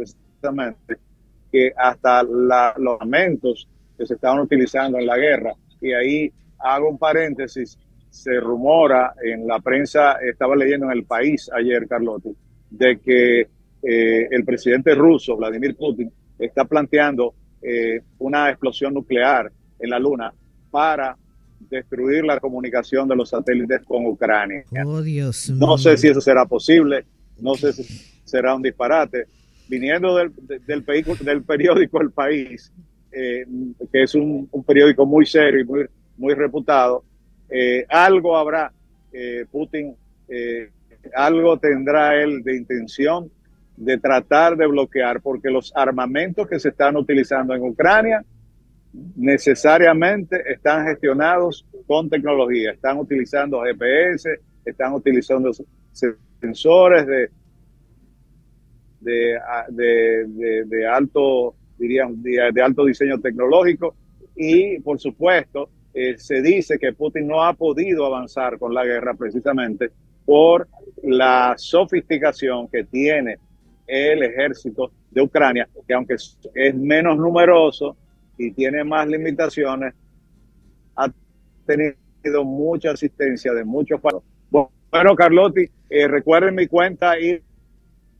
que 1.51 1.71
hasta 1.75 2.23
los 2.23 2.99
lamentos 2.99 3.67
que 3.97 4.05
se 4.05 4.15
estaban 4.15 4.39
utilizando 4.39 4.97
en 4.99 5.05
la 5.05 5.17
guerra. 5.17 5.53
Y 5.81 5.93
ahí 5.93 6.31
hago 6.59 6.89
un 6.89 6.97
paréntesis, 6.97 7.77
se 8.09 8.39
rumora 8.39 9.13
en 9.23 9.47
la 9.47 9.59
prensa, 9.59 10.13
estaba 10.13 10.55
leyendo 10.55 10.85
en 10.87 10.93
el 10.93 11.03
país 11.03 11.49
ayer, 11.53 11.87
Carlotti, 11.87 12.35
de 12.69 12.99
que 12.99 13.41
eh, 13.41 14.27
el 14.31 14.43
presidente 14.43 14.95
ruso, 14.95 15.35
Vladimir 15.37 15.75
Putin, 15.75 16.11
está 16.37 16.65
planteando 16.65 17.33
eh, 17.61 18.01
una 18.19 18.49
explosión 18.49 18.93
nuclear 18.93 19.51
en 19.79 19.89
la 19.89 19.99
Luna 19.99 20.33
para 20.71 21.17
destruir 21.59 22.23
la 22.23 22.39
comunicación 22.39 23.07
de 23.07 23.15
los 23.15 23.29
satélites 23.29 23.81
con 23.83 24.05
Ucrania. 24.05 24.63
Oh, 24.85 25.01
Dios 25.01 25.49
no 25.49 25.77
sé 25.77 25.97
si 25.97 26.07
eso 26.07 26.21
será 26.21 26.45
posible, 26.45 27.05
no 27.39 27.55
sé 27.55 27.73
si 27.73 27.83
será 28.23 28.55
un 28.55 28.61
disparate. 28.61 29.25
Viniendo 29.69 30.15
del, 30.15 30.31
del, 30.65 30.85
del 30.85 31.43
periódico 31.43 32.01
El 32.01 32.11
País, 32.11 32.71
eh, 33.11 33.45
que 33.91 34.03
es 34.03 34.15
un, 34.15 34.49
periódico 34.65 35.05
muy 35.05 35.25
serio 35.25 35.61
y 35.61 35.65
muy, 35.65 35.85
muy 36.17 36.33
reputado, 36.33 37.03
eh, 37.49 37.85
algo 37.89 38.37
habrá 38.37 38.71
eh, 39.11 39.45
Putin, 39.51 39.95
algo 41.15 41.57
tendrá 41.57 42.21
él 42.21 42.43
de 42.43 42.57
intención 42.57 43.31
de 43.77 43.97
tratar 43.97 44.57
de 44.57 44.67
bloquear, 44.67 45.21
porque 45.21 45.49
los 45.49 45.71
armamentos 45.75 46.47
que 46.47 46.59
se 46.59 46.69
están 46.69 46.97
utilizando 46.97 47.53
en 47.53 47.61
Ucrania 47.63 48.25
necesariamente 49.15 50.41
están 50.51 50.85
gestionados 50.87 51.65
con 51.85 52.09
tecnología, 52.09 52.71
están 52.71 52.97
utilizando 52.97 53.61
GPS, 53.61 54.39
están 54.65 54.93
utilizando 54.93 55.51
sensores 56.39 57.07
de, 57.07 57.29
de, 58.99 59.37
de, 60.65 60.87
alto, 60.87 61.55
diríamos, 61.77 62.21
de, 62.23 62.61
alto 62.61 62.85
diseño 62.85 63.19
tecnológico 63.19 63.95
y, 64.35 64.79
por 64.79 64.99
supuesto, 64.99 65.69
eh, 65.93 66.17
se 66.17 66.41
dice 66.41 66.77
que 66.77 66.93
Putin 66.93 67.27
no 67.27 67.43
ha 67.43 67.53
podido 67.53 68.05
avanzar 68.05 68.59
con 68.59 68.73
la 68.73 68.85
guerra 68.85 69.13
precisamente 69.15 69.91
por 70.25 70.67
la 71.03 71.55
sofisticación 71.57 72.67
que 72.67 72.83
tiene 72.83 73.37
el 73.87 74.23
ejército 74.23 74.91
de 75.09 75.21
Ucrania, 75.21 75.67
que 75.87 75.93
aunque 75.93 76.15
es 76.15 76.75
menos 76.75 77.17
numeroso 77.17 77.95
y 78.37 78.51
tiene 78.51 78.83
más 78.83 79.07
limitaciones, 79.07 79.93
ha 80.95 81.11
tenido 81.65 82.43
mucha 82.43 82.91
asistencia 82.91 83.53
de 83.53 83.63
muchos 83.63 83.99
países. 84.01 84.21
Bueno, 84.49 85.15
Carlotti, 85.15 85.69
eh, 85.89 86.07
recuerden 86.07 86.55
mi 86.55 86.67
cuenta 86.67 87.19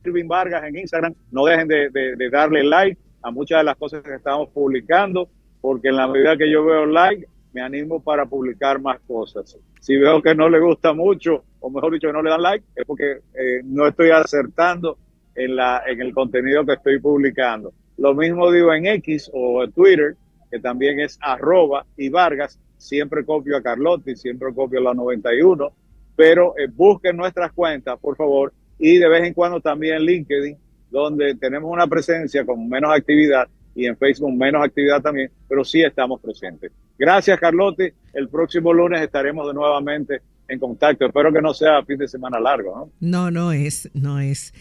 Irving 0.07 0.27
Vargas 0.27 0.63
en 0.63 0.77
Instagram. 0.77 1.13
No 1.31 1.45
dejen 1.45 1.67
de, 1.67 2.29
darle 2.31 2.63
like 2.63 2.99
a 3.21 3.31
muchas 3.31 3.59
de 3.59 3.63
las 3.65 3.77
cosas 3.77 4.03
que 4.03 4.15
estamos 4.15 4.49
publicando, 4.49 5.29
porque 5.61 5.89
en 5.89 5.97
la 5.97 6.07
medida 6.07 6.37
que 6.37 6.49
yo 6.49 6.63
veo 6.65 6.85
like, 6.85 7.27
me 7.53 7.61
animo 7.61 8.01
para 8.01 8.25
publicar 8.25 8.79
más 8.79 8.99
cosas. 9.07 9.57
Si 9.79 9.95
veo 9.95 10.21
que 10.21 10.35
no 10.35 10.49
le 10.49 10.59
gusta 10.59 10.93
mucho, 10.93 11.43
o 11.59 11.69
mejor 11.69 11.93
dicho, 11.93 12.07
que 12.07 12.13
no 12.13 12.21
le 12.21 12.29
dan 12.29 12.41
like, 12.41 12.65
es 12.75 12.85
porque 12.85 13.19
eh, 13.33 13.61
no 13.63 13.87
estoy 13.87 14.11
acertando 14.11 14.97
en, 15.35 16.01
el 16.01 16.13
contenido 16.13 16.65
que 16.65 16.73
estoy 16.73 16.99
publicando. 16.99 17.73
Lo 17.97 18.13
mismo 18.13 18.51
digo 18.51 18.73
en 18.73 18.85
X 18.87 19.29
o 19.33 19.63
en 19.63 19.71
Twitter, 19.71 20.15
que 20.51 20.59
también 20.59 20.99
es 20.99 21.17
arroba 21.21 21.85
y 21.95 22.09
Vargas. 22.09 22.59
Siempre 22.77 23.25
copio 23.25 23.57
a 23.57 23.61
Carlotti, 23.61 24.15
siempre 24.15 24.53
copio 24.53 24.79
a 24.79 24.83
la 24.83 24.93
91, 24.93 25.71
pero 26.15 26.53
eh, 26.57 26.67
busquen 26.67 27.17
nuestras 27.17 27.51
cuentas, 27.53 27.97
por 27.99 28.15
favor, 28.15 28.53
y 28.79 28.97
de 28.97 29.07
vez 29.07 29.23
en 29.23 29.33
cuando 29.33 29.59
también 29.59 30.01
LinkedIn, 30.01 30.57
donde 30.89 31.35
tenemos 31.35 31.71
una 31.71 31.87
presencia 31.87 32.45
con 32.45 32.67
menos 32.69 32.91
actividad 32.95 33.47
y 33.75 33.85
en 33.85 33.97
Facebook 33.97 34.35
menos 34.35 34.63
actividad 34.63 35.01
también, 35.01 35.29
pero 35.47 35.63
sí 35.63 35.81
estamos 35.81 36.19
presentes. 36.19 36.71
Gracias, 36.97 37.39
Carlotti. 37.39 37.89
El 38.13 38.27
próximo 38.27 38.73
lunes 38.73 39.01
estaremos 39.01 39.47
de 39.47 39.53
nuevamente 39.53 40.21
en 40.47 40.59
contacto. 40.59 41.05
Espero 41.05 41.31
que 41.31 41.41
no 41.41 41.53
sea 41.53 41.83
fin 41.83 41.97
de 41.97 42.07
semana 42.07 42.39
largo, 42.39 42.75
¿no? 42.75 42.91
No, 42.99 43.31
no 43.31 43.51
es, 43.51 43.89
no 43.93 44.19
es. 44.19 44.53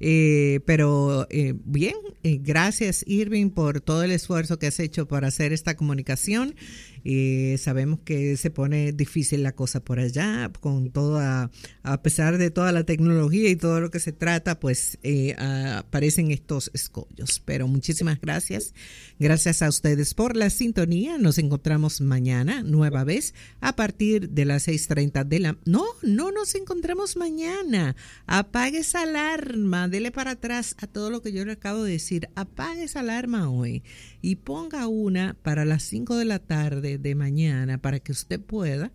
Eh, 0.00 0.60
pero 0.66 1.28
eh, 1.30 1.54
bien, 1.64 1.94
eh, 2.24 2.38
gracias 2.42 3.04
Irving 3.06 3.50
por 3.50 3.80
todo 3.80 4.02
el 4.02 4.10
esfuerzo 4.10 4.58
que 4.58 4.66
has 4.66 4.80
hecho 4.80 5.06
para 5.06 5.28
hacer 5.28 5.52
esta 5.52 5.76
comunicación 5.76 6.56
eh, 7.04 7.56
sabemos 7.58 8.00
que 8.04 8.36
se 8.36 8.50
pone 8.50 8.92
difícil 8.92 9.42
la 9.42 9.52
cosa 9.52 9.80
por 9.80 9.98
allá, 9.98 10.50
con 10.60 10.90
toda, 10.90 11.50
a 11.82 12.02
pesar 12.02 12.38
de 12.38 12.50
toda 12.50 12.72
la 12.72 12.84
tecnología 12.84 13.48
y 13.48 13.56
todo 13.56 13.80
lo 13.80 13.90
que 13.90 14.00
se 14.00 14.12
trata, 14.12 14.60
pues 14.60 14.98
eh, 15.02 15.34
aparecen 15.34 16.30
estos 16.30 16.70
escollos. 16.74 17.40
Pero 17.44 17.66
muchísimas 17.66 18.20
gracias. 18.20 18.74
Gracias 19.18 19.62
a 19.62 19.68
ustedes 19.68 20.14
por 20.14 20.36
la 20.36 20.50
sintonía. 20.50 21.18
Nos 21.18 21.38
encontramos 21.38 22.00
mañana, 22.00 22.62
nueva 22.62 23.04
vez, 23.04 23.34
a 23.60 23.76
partir 23.76 24.30
de 24.30 24.44
las 24.44 24.68
6.30 24.68 25.24
de 25.24 25.38
la... 25.40 25.58
No, 25.64 25.84
no 26.02 26.32
nos 26.32 26.54
encontramos 26.54 27.16
mañana. 27.16 27.96
Apague 28.26 28.78
esa 28.78 29.02
alarma, 29.02 29.88
dele 29.88 30.10
para 30.10 30.32
atrás 30.32 30.76
a 30.78 30.86
todo 30.86 31.10
lo 31.10 31.22
que 31.22 31.32
yo 31.32 31.44
le 31.44 31.52
acabo 31.52 31.84
de 31.84 31.92
decir. 31.92 32.28
Apague 32.34 32.84
esa 32.84 33.00
alarma 33.00 33.50
hoy 33.50 33.82
y 34.22 34.36
ponga 34.36 34.86
una 34.86 35.36
para 35.42 35.64
las 35.64 35.82
5 35.82 36.16
de 36.16 36.24
la 36.24 36.38
tarde 36.38 36.96
de 36.96 37.14
mañana 37.14 37.78
para 37.78 37.98
que 37.98 38.12
usted 38.12 38.40
pueda 38.40 38.92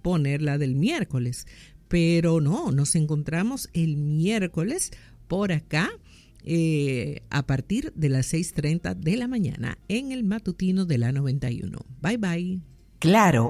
poner 0.00 0.40
la 0.40 0.56
del 0.56 0.76
miércoles. 0.76 1.46
Pero 1.88 2.40
no, 2.40 2.70
nos 2.70 2.94
encontramos 2.94 3.68
el 3.72 3.96
miércoles 3.96 4.92
por 5.26 5.52
acá. 5.52 5.90
Eh, 6.44 7.22
a 7.28 7.46
partir 7.46 7.92
de 7.94 8.08
las 8.08 8.32
6.30 8.32 8.94
de 8.94 9.16
la 9.16 9.28
mañana 9.28 9.76
en 9.88 10.12
el 10.12 10.24
matutino 10.24 10.86
de 10.86 10.96
la 10.96 11.12
91. 11.12 11.78
Bye 12.00 12.16
bye. 12.16 12.60
Claro 13.00 13.46